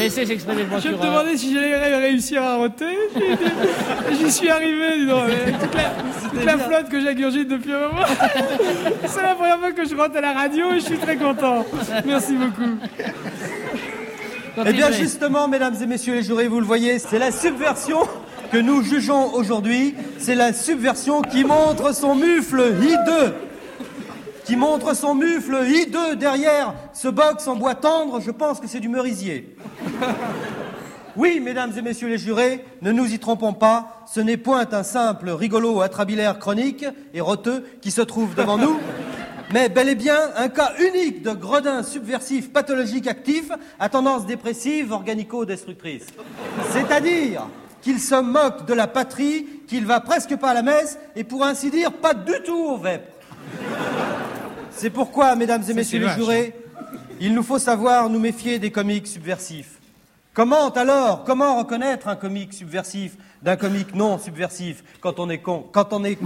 [0.00, 1.00] Laissez s'exprimer le Je me procureur.
[1.00, 2.96] demandais si j'allais réussir à roter.
[4.18, 5.24] J'y suis arrivé, dis donc.
[5.24, 5.90] avec Toute la,
[6.30, 8.06] toute la flotte que j'ingurgite depuis un moment.
[9.06, 11.66] C'est la première fois que je rentre à la radio et je suis très content.
[12.06, 12.78] Merci beaucoup.
[14.66, 18.00] Eh bien, justement, mesdames et messieurs les jurés, vous le voyez, c'est la subversion
[18.50, 19.94] que nous jugeons aujourd'hui.
[20.18, 23.34] C'est la subversion qui montre son mufle hideux.
[24.50, 28.20] Qui montre son mufle hideux derrière ce box en bois tendre.
[28.20, 29.54] Je pense que c'est du merisier.
[31.14, 34.82] Oui, mesdames et messieurs les jurés, ne nous y trompons pas, ce n'est point un
[34.82, 36.84] simple rigolo atrabilaire chronique
[37.14, 38.80] et roteux qui se trouve devant nous,
[39.52, 44.90] mais bel et bien un cas unique de gredin subversif pathologique actif à tendance dépressive
[44.90, 46.06] organico-destructrice.
[46.72, 47.46] C'est-à-dire
[47.82, 51.44] qu'il se moque de la patrie, qu'il va presque pas à la messe et pour
[51.44, 53.19] ainsi dire pas du tout au vêpres.
[54.72, 56.54] C'est pourquoi, mesdames et messieurs les jurés,
[57.20, 59.78] il nous faut savoir nous méfier des comiques subversifs.
[60.32, 65.66] Comment alors, comment reconnaître un comique subversif d'un comique non subversif quand on est con,
[65.72, 66.18] quand on est,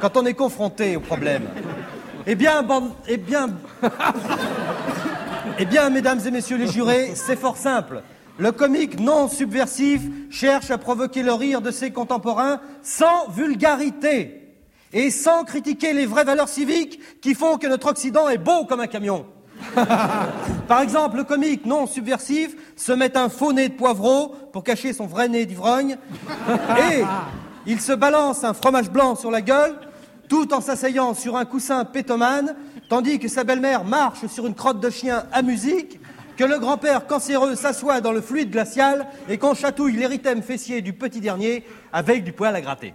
[0.00, 1.44] quand on est confronté au problème?
[2.26, 3.50] Eh bien, bande- eh bien,
[5.58, 8.02] eh bien, mesdames et messieurs les jurés, c'est fort simple.
[8.38, 10.00] Le comique non subversif
[10.30, 14.39] cherche à provoquer le rire de ses contemporains sans vulgarité
[14.92, 18.80] et sans critiquer les vraies valeurs civiques qui font que notre Occident est beau comme
[18.80, 19.26] un camion.
[20.68, 24.92] Par exemple, le comique non subversif se met un faux nez de poivreau pour cacher
[24.92, 25.98] son vrai nez d'ivrogne
[26.92, 27.02] et
[27.66, 29.76] il se balance un fromage blanc sur la gueule
[30.28, 32.56] tout en s'asseyant sur un coussin pétomane
[32.88, 36.00] tandis que sa belle-mère marche sur une crotte de chien à musique
[36.36, 40.94] que le grand-père cancéreux s'assoit dans le fluide glacial et qu'on chatouille l'érythème fessier du
[40.94, 42.94] petit dernier avec du poil à gratter.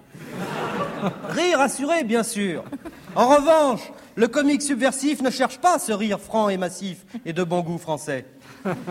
[1.30, 2.64] Rire assuré, bien sûr.
[3.16, 7.44] En revanche, le comique subversif ne cherche pas ce rire franc et massif et de
[7.44, 8.26] bon goût français.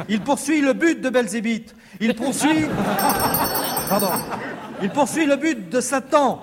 [0.08, 1.74] Il poursuit le but de Belzébuth.
[2.00, 2.66] Il poursuit.
[3.88, 4.10] Pardon.
[4.82, 6.42] Il poursuit le but de Satan.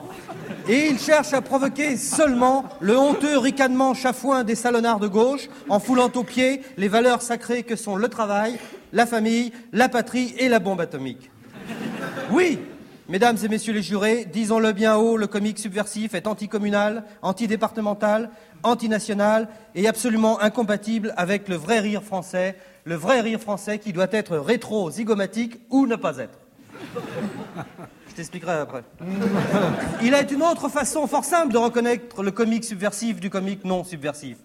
[0.67, 5.79] Et il cherche à provoquer seulement le honteux ricanement chafouin des salonnards de gauche en
[5.79, 8.59] foulant aux pieds les valeurs sacrées que sont le travail,
[8.93, 11.31] la famille, la patrie et la bombe atomique.
[12.31, 12.59] Oui,
[13.11, 18.29] mesdames et messieurs les jurés, disons-le bien haut, le comique subversif est anticommunal, antidépartemental,
[18.63, 22.55] antinational et absolument incompatible avec le vrai rire français,
[22.85, 26.39] le vrai rire français qui doit être rétro-zygomatique ou ne pas être.
[28.07, 28.83] Je t'expliquerai après.
[30.01, 33.83] Il est une autre façon fort simple de reconnaître le comique subversif du comique non
[33.83, 34.37] subversif.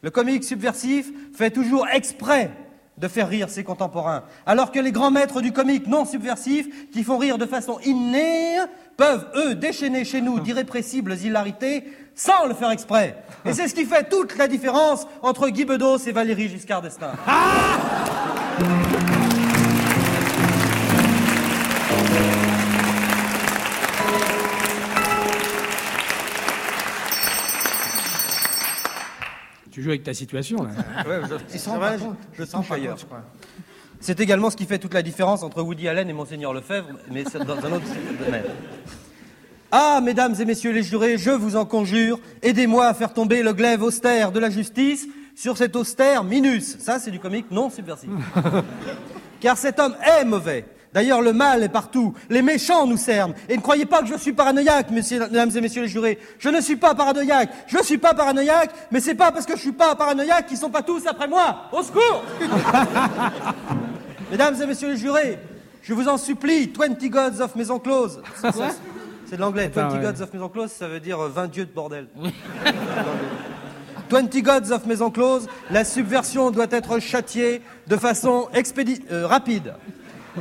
[0.00, 2.50] Le comique subversif fait toujours exprès
[2.98, 7.02] de faire rire ses contemporains, alors que les grands maîtres du comique non subversif, qui
[7.02, 8.56] font rire de façon innée,
[8.96, 11.84] peuvent, eux, déchaîner chez nous d'irrépressibles hilarités
[12.14, 13.16] sans le faire exprès.
[13.44, 17.12] Et c'est ce qui fait toute la différence entre Guy Bedos et Valérie Giscard d'Estaing.
[18.58, 19.13] Tu
[29.84, 30.70] joues avec ta situation, là.
[31.06, 32.98] Ouais, je, Ils c'est s'en rendent vrai, pas je ailleurs.
[34.00, 37.24] C'est également ce qui fait toute la différence entre Woody Allen et Monseigneur Lefebvre, mais
[37.30, 37.86] c'est dans un autre
[38.24, 38.44] domaine.
[39.70, 43.52] Ah, mesdames et messieurs les jurés, je vous en conjure, aidez-moi à faire tomber le
[43.52, 46.78] glaive austère de la justice sur cet austère minus.
[46.78, 48.10] Ça, c'est du comique non subversif.
[49.40, 50.64] Car cet homme est mauvais.
[50.94, 52.14] D'ailleurs, le mal est partout.
[52.30, 53.34] Les méchants nous cernent.
[53.48, 56.20] Et ne croyez pas que je suis paranoïaque, messieurs, mesdames et messieurs les jurés.
[56.38, 57.50] Je ne suis pas paranoïaque.
[57.66, 60.70] Je suis pas paranoïaque, mais c'est pas parce que je suis pas paranoïaque qu'ils sont
[60.70, 61.62] pas tous après moi.
[61.72, 62.22] Au secours!
[64.30, 65.38] Mesdames et messieurs les jurés,
[65.82, 68.22] je vous en supplie, 20 gods of maison close.
[69.26, 69.70] C'est de l'anglais.
[69.74, 70.00] 20 Attends, ouais.
[70.02, 72.06] gods of maison close, ça veut dire euh, 20 dieux de bordel.
[74.10, 79.74] 20 gods of maison close, la subversion doit être châtiée de façon expédi- euh, rapide.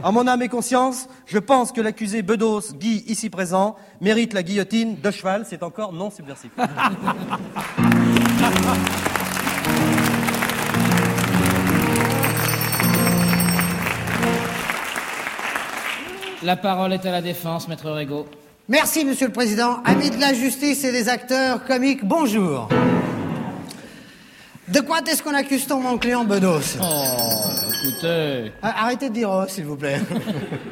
[0.01, 4.41] En mon âme et conscience, je pense que l'accusé Bedos, Guy, ici présent, mérite la
[4.41, 5.45] guillotine de cheval.
[5.47, 6.51] C'est encore non subversif.
[16.41, 18.25] La parole est à la défense, maître Régaud.
[18.67, 19.77] Merci, Monsieur le Président.
[19.85, 22.67] Amis de la justice et des acteurs comiques, bonjour.
[24.67, 26.77] De quoi est-ce qu'on accuse ton mon client Bedos?
[26.81, 27.42] Oh,
[27.83, 28.51] écoutez.
[28.61, 29.99] Ah, Arrêtez de dire oh, s'il vous plaît.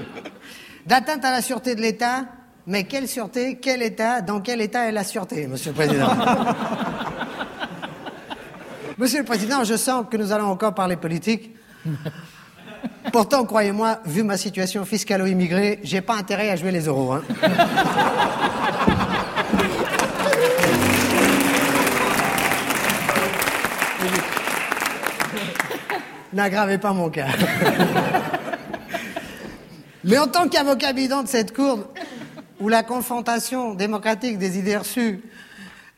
[0.86, 2.26] D'atteinte à la sûreté de l'État
[2.66, 6.09] Mais quelle sûreté Quel État Dans quel État est la sûreté, Monsieur le Président?
[8.97, 11.55] Monsieur le Président, je sens que nous allons encore parler politique.
[13.12, 17.14] Pourtant, croyez-moi, vu ma situation fiscalo-immigrée, j'ai pas intérêt à jouer les euros.
[17.14, 17.24] Hein.
[26.34, 27.28] N'aggravez pas mon cas.
[30.04, 31.80] Mais en tant qu'avocat bidon de cette cour,
[32.60, 35.22] où la confrontation démocratique des idées reçues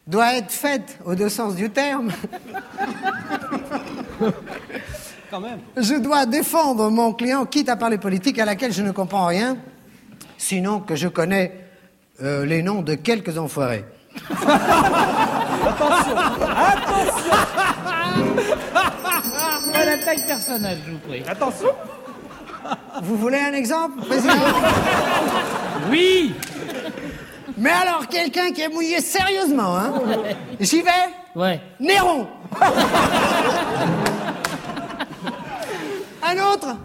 [0.08, 2.12] doit être faite au deux sens du terme,
[5.32, 5.60] Quand même.
[5.78, 9.58] je dois défendre mon client, quitte à parler politique à laquelle je ne comprends rien,
[10.38, 11.58] sinon que je connais
[12.22, 13.86] euh, les noms de quelques enfoirés.
[15.66, 17.34] Attention, attention,
[19.98, 21.24] Taille personnage, je vous prie.
[21.28, 21.70] attention.
[23.02, 24.34] Vous voulez un exemple, président?
[25.91, 26.34] Oui
[27.58, 29.94] Mais alors, quelqu'un qui est mouillé sérieusement, hein?
[30.60, 30.89] J'y vais?
[31.36, 31.60] Ouais.
[31.80, 32.28] Néron
[36.24, 36.76] Un autre?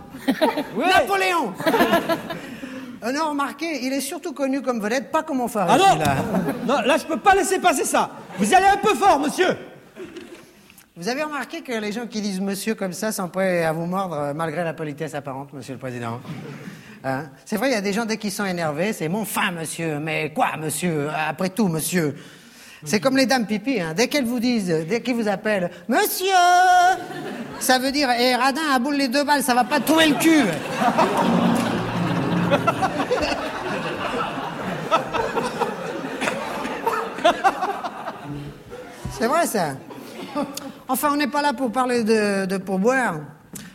[0.77, 1.53] Napoléon
[3.05, 5.71] Euh, Non, remarquez, il est surtout connu comme vedette, pas comme enfoiré.
[5.73, 6.15] Ah non celui-là.
[6.67, 8.11] Non, là, je peux pas laisser passer ça.
[8.39, 9.57] Vous y allez un peu fort, monsieur.
[10.99, 13.87] Vous avez remarqué que les gens qui disent monsieur comme ça sont prêts à vous
[13.87, 16.19] mordre euh, malgré la politesse apparente, monsieur le président?
[17.05, 17.27] Hein?
[17.45, 20.01] C'est vrai, il y a des gens, dès qu'ils sont énervés, c'est mon fin, monsieur.
[20.01, 21.09] Mais quoi, monsieur?
[21.15, 22.17] Après tout, monsieur.
[22.83, 23.95] C'est comme les dames pipi, hein.
[23.95, 26.27] dès qu'elles vous disent, dès qu'ils vous appellent, monsieur!
[27.61, 30.09] Ça veut dire, hé, radin, à boule les deux balles, ça va pas te trouver
[30.09, 30.43] le cul!
[39.13, 39.75] C'est vrai, ça
[40.89, 43.21] Enfin, on n'est pas là pour parler de, de pourboire.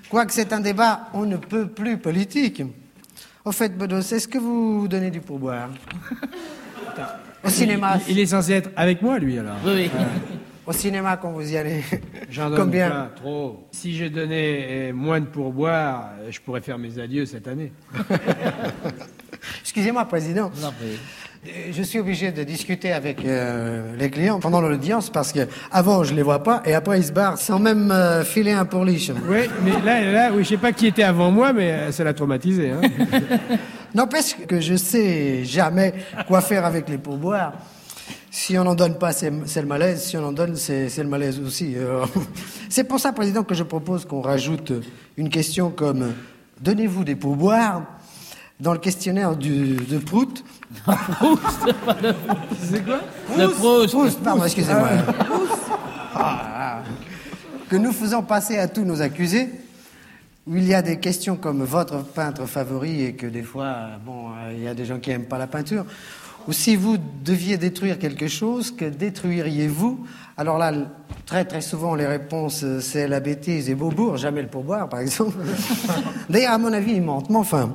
[0.09, 2.64] Quoique c'est un débat, on ne peut plus politique.
[3.45, 5.70] Au fait, Bedos, est-ce que vous donnez du pourboire
[7.43, 9.57] Au cinéma Il est censé être avec moi, lui, alors.
[9.66, 9.91] Oui, oui.
[10.66, 11.84] Au cinéma, quand vous y allez
[12.30, 13.68] J'en donne Combien pas trop.
[13.72, 17.74] Si je donnais euh, moins de pourboire, euh, je pourrais faire mes adieux cette année.
[19.61, 20.51] Excusez-moi, Président.
[21.46, 25.41] Je suis obligé de discuter avec euh, les clients pendant l'audience parce que
[25.72, 28.64] avant je les vois pas et après ils se barrent sans même euh, filer un
[28.64, 29.12] pourliche.
[29.28, 32.06] Oui, mais là, là, oui, je sais pas qui était avant moi, mais euh, ça
[32.06, 32.72] l'a traumatisé.
[32.72, 32.82] Hein.
[33.94, 35.94] N'empêche que je sais jamais
[36.28, 37.54] quoi faire avec les pourboires.
[38.32, 40.02] Si on n'en donne pas, c'est le malaise.
[40.02, 41.76] Si on en donne, c'est le malaise aussi.
[41.76, 42.06] Euh,
[42.70, 44.74] C'est pour ça, Président, que je propose qu'on rajoute
[45.18, 46.14] une question comme
[46.62, 47.84] Donnez-vous des pourboires
[48.64, 50.43] dans le questionnaire du, de Prout.
[52.61, 53.01] C'est quoi
[53.57, 53.91] Proust.
[53.91, 54.88] Proust, pardon, excusez-moi.
[56.16, 56.82] Ah,
[57.70, 59.49] que nous faisons passer à tous nos accusés,
[60.47, 64.30] où il y a des questions comme votre peintre favori et que des fois, bon,
[64.30, 65.86] euh, il y a des gens qui n'aiment pas la peinture,
[66.47, 70.05] ou si vous deviez détruire quelque chose, que détruiriez-vous
[70.38, 70.72] Alors là,
[71.26, 75.01] très très souvent, les réponses, euh, c'est la bêtise et Beaubourg, jamais le pourboire, par
[75.01, 75.38] exemple.
[76.30, 77.74] D'ailleurs, à mon avis, ils mentent, mais enfin...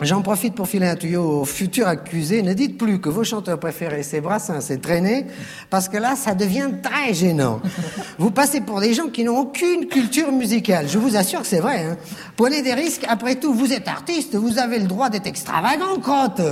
[0.00, 2.42] J'en profite pour filer un tuyau aux futurs accusés.
[2.42, 5.26] Ne dites plus que vos chanteurs préférés, c'est Brassens, c'est Traîné,
[5.70, 7.60] parce que là, ça devient très gênant.
[8.18, 10.88] Vous passez pour des gens qui n'ont aucune culture musicale.
[10.88, 11.84] Je vous assure que c'est vrai.
[11.84, 11.96] Hein.
[12.36, 13.04] Prenez des risques.
[13.08, 16.42] Après tout, vous êtes artiste, vous avez le droit d'être extravagant, crotte.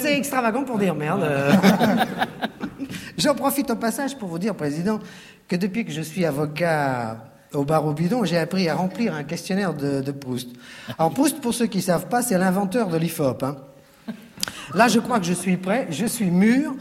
[0.00, 1.28] C'est extravagant pour dire merde.
[3.18, 5.00] J'en profite au passage pour vous dire, Président,
[5.48, 9.24] que depuis que je suis avocat au bar au bidon, j'ai appris à remplir un
[9.24, 10.48] questionnaire de, de Proust.
[10.98, 13.42] Alors Proust, pour ceux qui ne savent pas, c'est l'inventeur de l'IFOP.
[13.42, 13.56] hein.
[14.74, 16.74] Là, je crois que je suis prêt, je suis mûr,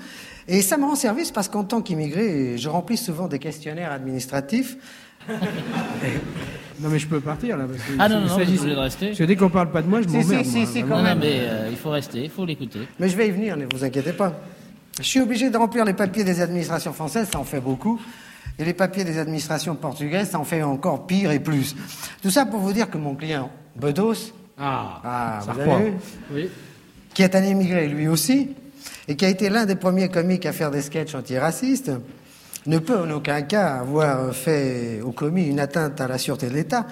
[0.47, 4.77] et ça me rend service parce qu'en tant qu'immigré, je remplis souvent des questionnaires administratifs.
[6.79, 7.65] Non, mais je peux partir, là.
[7.65, 9.07] Parce que Ah non, non, non, vous de rester.
[9.07, 10.45] Parce que dès qu'on parle pas de moi, je Si, m'emmerde.
[10.45, 10.95] si, si, si, Vraiment.
[10.95, 11.19] quand Non, non, même.
[11.19, 12.79] mais euh, il faut rester, il faut l'écouter.
[12.99, 14.33] Mais je vais y venir, ne vous inquiétez pas.
[14.97, 18.01] Je suis obligé de remplir les papiers des administrations françaises, ça en fait beaucoup.
[18.59, 21.75] Et les papiers des administrations portugaises, ça en fait encore pire et plus.
[22.21, 25.75] Tout ça pour vous dire que mon client, Bedos, Ah, Ah, ça vous reprend.
[25.77, 25.95] avez vu
[26.33, 26.49] Oui.
[27.13, 28.49] qui est un émigré lui aussi,
[29.07, 31.91] et qui a été l'un des premiers comiques à faire des sketchs antiracistes,
[32.67, 36.53] ne peut en aucun cas avoir fait au commis une atteinte à la sûreté de
[36.53, 36.85] l'État,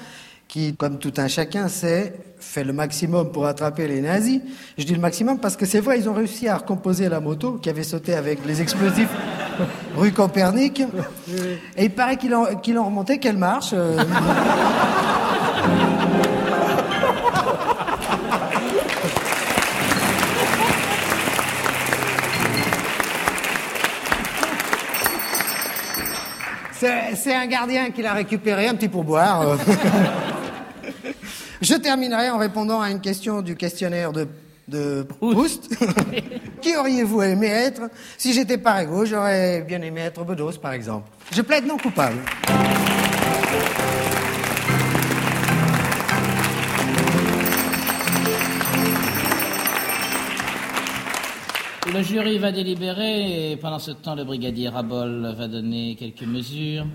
[0.49, 4.41] qui, comme tout un chacun sait, fait le maximum pour attraper les nazis.
[4.79, 7.53] Je dis le maximum parce que c'est vrai, ils ont réussi à recomposer la moto
[7.61, 9.09] qui avait sauté avec les explosifs
[9.95, 10.81] rue Copernic.
[11.77, 13.69] Et il paraît qu'ils l'ont l'ont remonté, qu'elle marche.
[13.73, 14.03] euh.
[26.71, 29.57] C'est c'est un gardien qui l'a récupéré, un petit pourboire.
[31.61, 34.27] Je terminerai en répondant à une question du questionnaire de,
[34.69, 35.69] de Proust.
[36.61, 37.81] qui auriez-vous aimé être
[38.17, 41.09] Si j'étais pas égaux, j'aurais bien aimé être Bedos, par exemple.
[41.31, 42.19] Je plaide non coupable.
[51.93, 56.85] Le jury va délibérer et pendant ce temps, le brigadier Rabol va donner quelques mesures.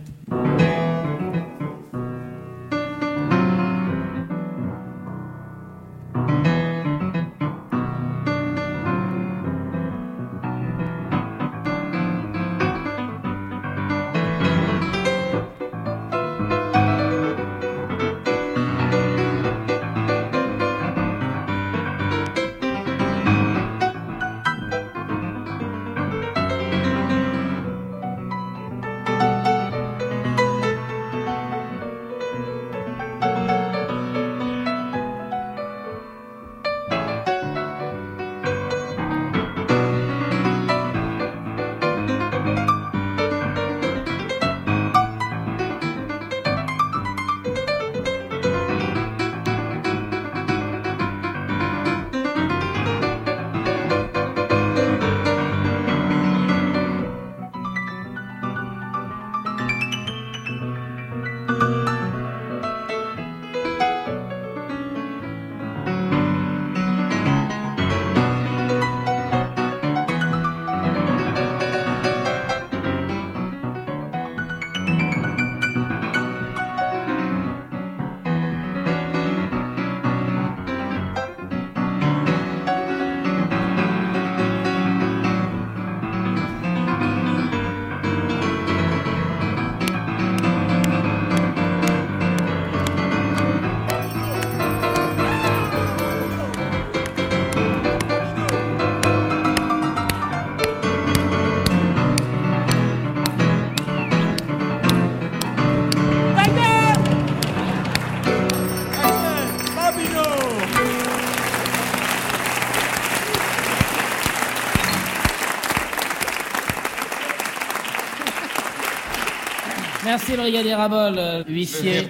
[120.14, 121.44] Merci, le brigadier Rabol.
[121.48, 122.08] Huissier.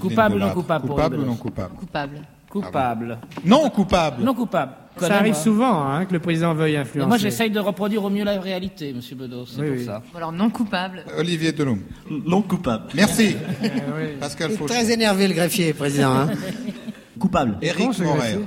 [0.00, 2.22] Coupable ou non coupable pour Coupable le ou non coupable Coupable.
[2.48, 3.18] Coupable.
[3.44, 4.24] Non coupable.
[4.24, 4.72] Non coupable.
[4.98, 5.42] Ça arrive moi.
[5.42, 7.06] souvent hein, que le président veuille influencer.
[7.08, 9.84] moi, j'essaye de reproduire au mieux la réalité, monsieur Bedos, c'est Oui, pour oui.
[9.84, 10.02] ça.
[10.16, 11.04] Alors non coupable.
[11.18, 11.82] Olivier Delhomme.
[12.10, 12.84] Non coupable.
[12.94, 13.36] Merci.
[13.60, 14.16] oui.
[14.18, 14.72] Pascal Il est Fauché.
[14.72, 16.12] très énervé, le greffier, président.
[16.12, 16.28] hein.
[17.18, 17.58] Coupable.
[17.60, 18.38] Éric Morer.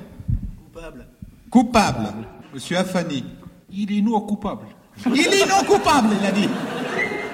[0.73, 1.05] Coupable.
[1.51, 2.07] Coupable.
[2.55, 3.23] Monsieur Afani.
[3.71, 4.65] Il est non coupable.
[5.05, 6.49] Il est non coupable, il a dit.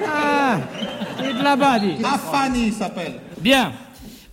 [0.08, 0.58] Ah,
[1.18, 1.95] de là-bas, dit.
[2.03, 3.13] Afani s'appelle.
[3.39, 3.72] Bien,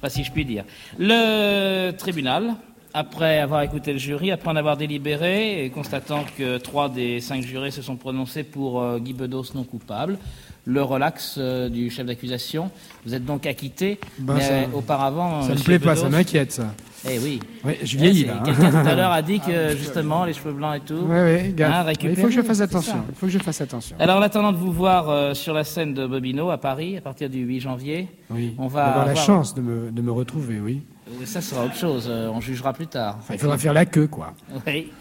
[0.08, 0.64] si je puis dire.
[0.98, 2.54] Le tribunal,
[2.94, 7.42] après avoir écouté le jury, après en avoir délibéré, et constatant que trois des cinq
[7.42, 10.18] jurés se sont prononcés pour euh, Guy Bedos non coupable,
[10.64, 12.70] le relax euh, du chef d'accusation,
[13.04, 15.42] vous êtes donc acquitté, Ben, mais ça- euh, auparavant...
[15.42, 16.72] Ça me plaît pas, ça m'inquiète, ça.
[17.10, 17.40] Eh oui.
[17.64, 18.34] Oui, je Eh, vieillis, là.
[18.38, 18.42] hein.
[18.44, 21.00] Quelqu'un tout à l'heure a dit que, justement, les cheveux blancs et tout...
[21.04, 23.02] Oui, oui, hein, il faut que je fasse attention.
[23.08, 23.96] Il faut que je fasse attention.
[23.98, 27.00] Alors, en attendant de vous voir euh, sur la scène de Bobino à Paris, à
[27.00, 28.54] partir du 8 janvier, Oui.
[28.56, 30.82] on va avoir la chance de me, de me retrouver, oui.
[31.08, 33.16] euh, ça sera autre chose, on jugera plus tard.
[33.18, 34.32] Enfin, il faudra faire la queue, quoi.
[34.64, 34.92] Oui.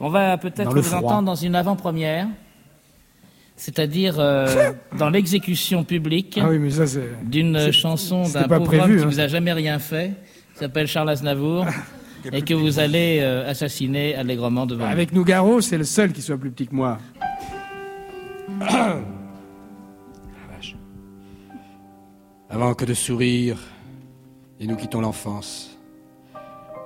[0.00, 2.26] On va peut-être vous entendre dans une avant-première,
[3.60, 6.58] c'est-à-dire euh, dans l'exécution publique Ah oui,
[7.22, 9.06] d'une chanson d'un pauvre prévu, homme qui hein.
[9.06, 10.14] vous a jamais rien fait,
[10.54, 11.66] qui s'appelle Charles Aznavour,
[12.32, 14.86] et que vous allez euh, assassiner allègrement devant.
[14.86, 16.98] Avec Nougaro, c'est le seul qui soit plus petit que moi.
[18.62, 18.96] Ah,
[20.54, 20.76] vache.
[22.50, 23.56] Avant que de sourire,
[24.58, 25.78] et nous quittons l'enfance.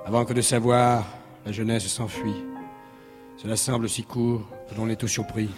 [0.05, 1.05] Avant que de savoir,
[1.45, 2.35] la jeunesse s'enfuit.
[3.37, 5.49] Cela semble si court que l'on est tout surpris.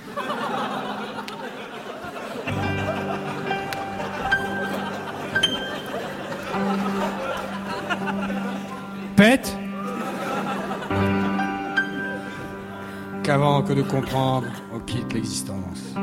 [13.24, 15.96] Qu'avant que de comprendre, on quitte l'existence.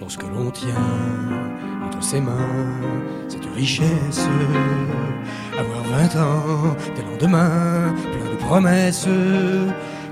[0.00, 0.74] Lorsque l'on tient
[1.84, 2.70] entre ses mains
[3.28, 4.26] cette richesse,
[5.58, 9.06] avoir vingt ans, des lendemains, plein de promesses,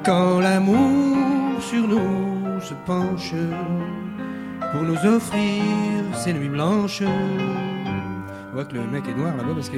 [0.05, 3.33] quand l'amour sur nous se penche
[4.71, 5.63] pour nous offrir
[6.15, 7.03] ces nuits blanches.
[8.51, 9.77] On voit que le mec est noir là-bas parce que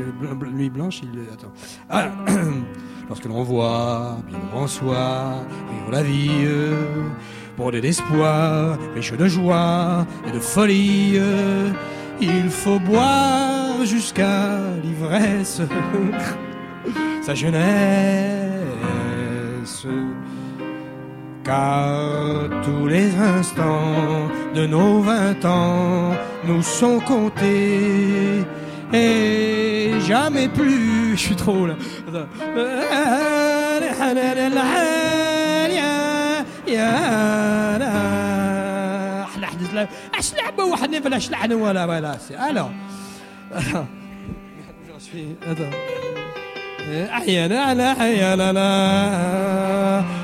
[0.51, 1.11] nuit blanche, il.
[1.31, 1.53] Attends.
[1.91, 2.09] Ah,
[3.09, 7.09] lorsque l'on voit bien en soi vivre la vie, euh,
[7.59, 11.71] bordée d'espoir, riche de joie et de folie, euh,
[12.19, 15.61] il faut boire jusqu'à l'ivresse
[17.23, 18.57] sa jeunesse.
[21.45, 26.13] Car tous les instants de nos vingt ans
[26.47, 28.47] nous sont comptés
[28.93, 31.17] et jamais plus.
[31.17, 31.75] Je suis trop là.
[32.09, 32.27] Alors,
[40.43, 42.69] لعبه واحد في الاشلعن ولا بلاسي ألو
[46.91, 48.53] أحيانا على أحيانا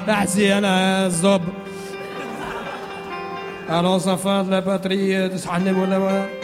[0.06, 0.68] لا احسي على
[1.06, 1.42] الزب
[3.70, 6.37] ألو صفات لا باتري تسعن ولا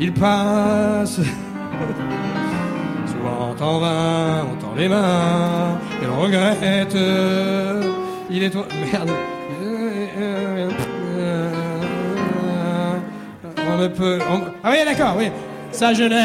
[0.00, 1.16] Il passe.
[3.06, 6.96] Souvent en vain, on tend les mains, et l'on regrette.
[8.30, 8.66] Il est toi.
[8.92, 9.10] Merde.
[13.66, 14.18] On ne peut.
[14.30, 15.30] on- Ah oui, d'accord, oui.
[15.72, 16.22] Sa jeunesse.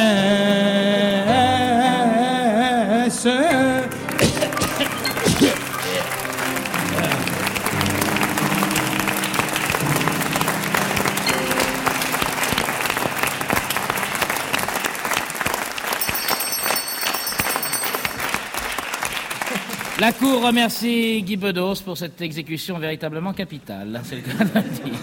[20.00, 24.00] La Cour remercie Guy Bedos pour cette exécution véritablement capitale.
[24.06, 25.00] C'est le cas de le dire.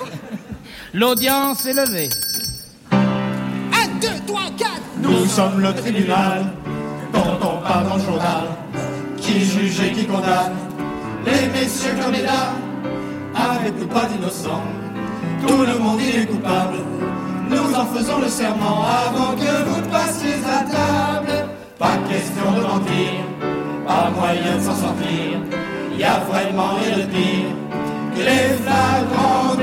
[0.94, 2.08] L'audience est levée.
[2.92, 2.96] 1,
[4.00, 4.70] 2, 3, 4
[5.02, 6.46] Nous sommes le tribunal
[7.12, 8.44] dont on parle dans le journal,
[9.18, 10.56] qui juge et qui condamne?
[11.26, 12.56] Les messieurs comme les dames,
[13.34, 14.64] avec ou pas d'innocents.
[15.46, 16.78] Tout le monde y est coupable.
[17.50, 21.48] Nous en faisons le serment avant que vous passiez à table.
[21.78, 23.26] Pas question de mentir,
[23.86, 25.38] pas moyen de s'en sortir.
[25.98, 27.52] Y a vraiment rien de pire
[28.14, 29.54] que les flagrants